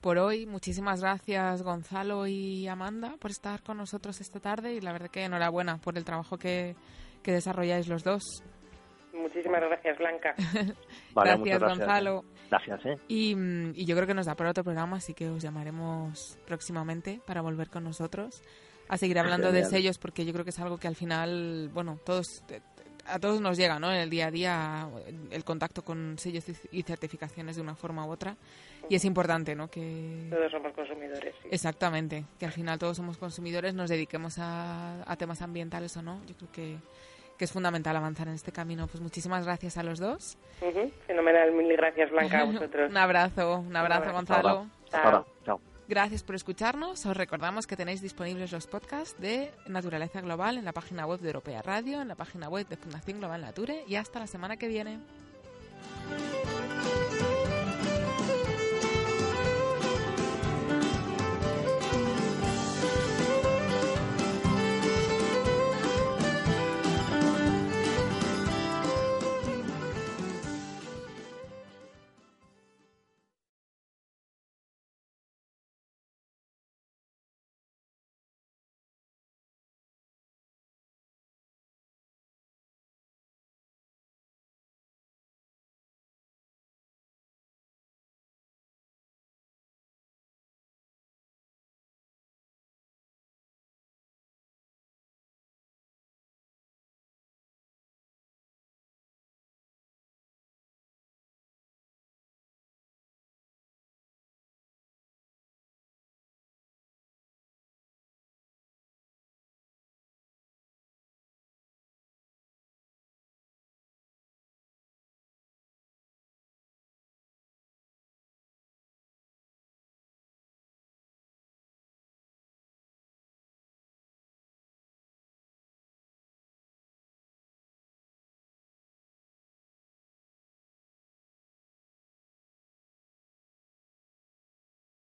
por 0.00 0.18
hoy. 0.18 0.46
Muchísimas 0.46 1.00
gracias, 1.00 1.62
Gonzalo 1.62 2.26
y 2.26 2.66
Amanda, 2.68 3.16
por 3.20 3.30
estar 3.30 3.62
con 3.62 3.76
nosotros 3.76 4.20
esta 4.20 4.40
tarde 4.40 4.74
y 4.74 4.80
la 4.80 4.92
verdad 4.92 5.10
que 5.10 5.24
enhorabuena 5.24 5.78
por 5.78 5.96
el 5.96 6.04
trabajo 6.04 6.38
que, 6.38 6.74
que 7.22 7.32
desarrolláis 7.32 7.88
los 7.88 8.04
dos. 8.04 8.22
Muchísimas 9.12 9.60
gracias, 9.60 9.98
Blanca. 9.98 10.34
Vale, 11.14 11.30
gracias, 11.30 11.58
gracias. 11.58 11.78
Gonzalo. 11.78 12.24
Gracias, 12.50 12.86
¿eh? 12.86 12.96
Y, 13.08 13.36
y 13.74 13.84
yo 13.84 13.94
creo 13.94 14.06
que 14.06 14.14
nos 14.14 14.26
da 14.26 14.34
para 14.34 14.50
otro 14.50 14.64
programa, 14.64 14.96
así 14.96 15.14
que 15.14 15.28
os 15.28 15.42
llamaremos 15.42 16.38
próximamente 16.46 17.20
para 17.26 17.42
volver 17.42 17.68
con 17.68 17.84
nosotros 17.84 18.42
a 18.88 18.96
seguir 18.96 19.20
hablando 19.20 19.52
de 19.52 19.64
sellos, 19.64 19.98
porque 19.98 20.24
yo 20.24 20.32
creo 20.32 20.44
que 20.44 20.50
es 20.50 20.58
algo 20.58 20.78
que 20.78 20.88
al 20.88 20.96
final, 20.96 21.70
bueno, 21.72 22.00
todos 22.04 22.42
a 23.10 23.18
todos 23.18 23.40
nos 23.40 23.56
llega, 23.56 23.78
¿no? 23.78 23.90
En 23.92 23.98
el 23.98 24.10
día 24.10 24.26
a 24.26 24.30
día 24.30 24.88
el 25.30 25.44
contacto 25.44 25.82
con 25.82 26.16
sellos 26.18 26.44
y 26.72 26.82
certificaciones 26.82 27.56
de 27.56 27.62
una 27.62 27.74
forma 27.74 28.06
u 28.06 28.10
otra 28.10 28.36
y 28.88 28.94
es 28.94 29.04
importante, 29.04 29.54
¿no? 29.54 29.68
Que 29.68 30.28
Todos 30.30 30.50
somos 30.50 30.72
consumidores. 30.72 31.34
sí. 31.42 31.48
exactamente, 31.50 32.24
que 32.38 32.46
al 32.46 32.52
final 32.52 32.78
todos 32.78 32.96
somos 32.96 33.18
consumidores, 33.18 33.74
nos 33.74 33.90
dediquemos 33.90 34.38
a, 34.38 35.02
a 35.10 35.16
temas 35.16 35.42
ambientales 35.42 35.96
o 35.96 36.02
no. 36.02 36.20
Yo 36.26 36.34
creo 36.36 36.52
que 36.52 36.76
que 37.38 37.44
es 37.46 37.52
fundamental 37.52 37.96
avanzar 37.96 38.28
en 38.28 38.34
este 38.34 38.52
camino. 38.52 38.86
Pues 38.86 39.00
muchísimas 39.00 39.46
gracias 39.46 39.78
a 39.78 39.82
los 39.82 39.98
dos. 39.98 40.36
Ujú, 40.60 40.90
Fenomenal, 41.06 41.50
mil 41.52 41.74
gracias, 41.74 42.10
Blanca, 42.10 42.40
a 42.40 42.44
vosotros. 42.52 42.90
un 42.90 42.96
abrazo, 42.98 43.60
un 43.60 43.74
abrazo, 43.74 44.02
abrazo. 44.10 44.16
Gonzalo. 44.16 44.66
Hasta 44.84 45.02
ahora. 45.02 45.24
Chao. 45.46 45.69
Gracias 45.90 46.22
por 46.22 46.36
escucharnos. 46.36 47.04
Os 47.04 47.16
recordamos 47.16 47.66
que 47.66 47.76
tenéis 47.76 48.00
disponibles 48.00 48.52
los 48.52 48.68
podcasts 48.68 49.20
de 49.20 49.50
Naturaleza 49.66 50.20
Global 50.20 50.56
en 50.56 50.64
la 50.64 50.72
página 50.72 51.04
web 51.04 51.18
de 51.18 51.26
Europea 51.26 51.62
Radio, 51.62 52.00
en 52.00 52.06
la 52.06 52.14
página 52.14 52.48
web 52.48 52.68
de 52.68 52.76
Fundación 52.76 53.18
Global 53.18 53.40
Nature 53.40 53.82
y 53.88 53.96
hasta 53.96 54.20
la 54.20 54.28
semana 54.28 54.56
que 54.56 54.68
viene. 54.68 55.00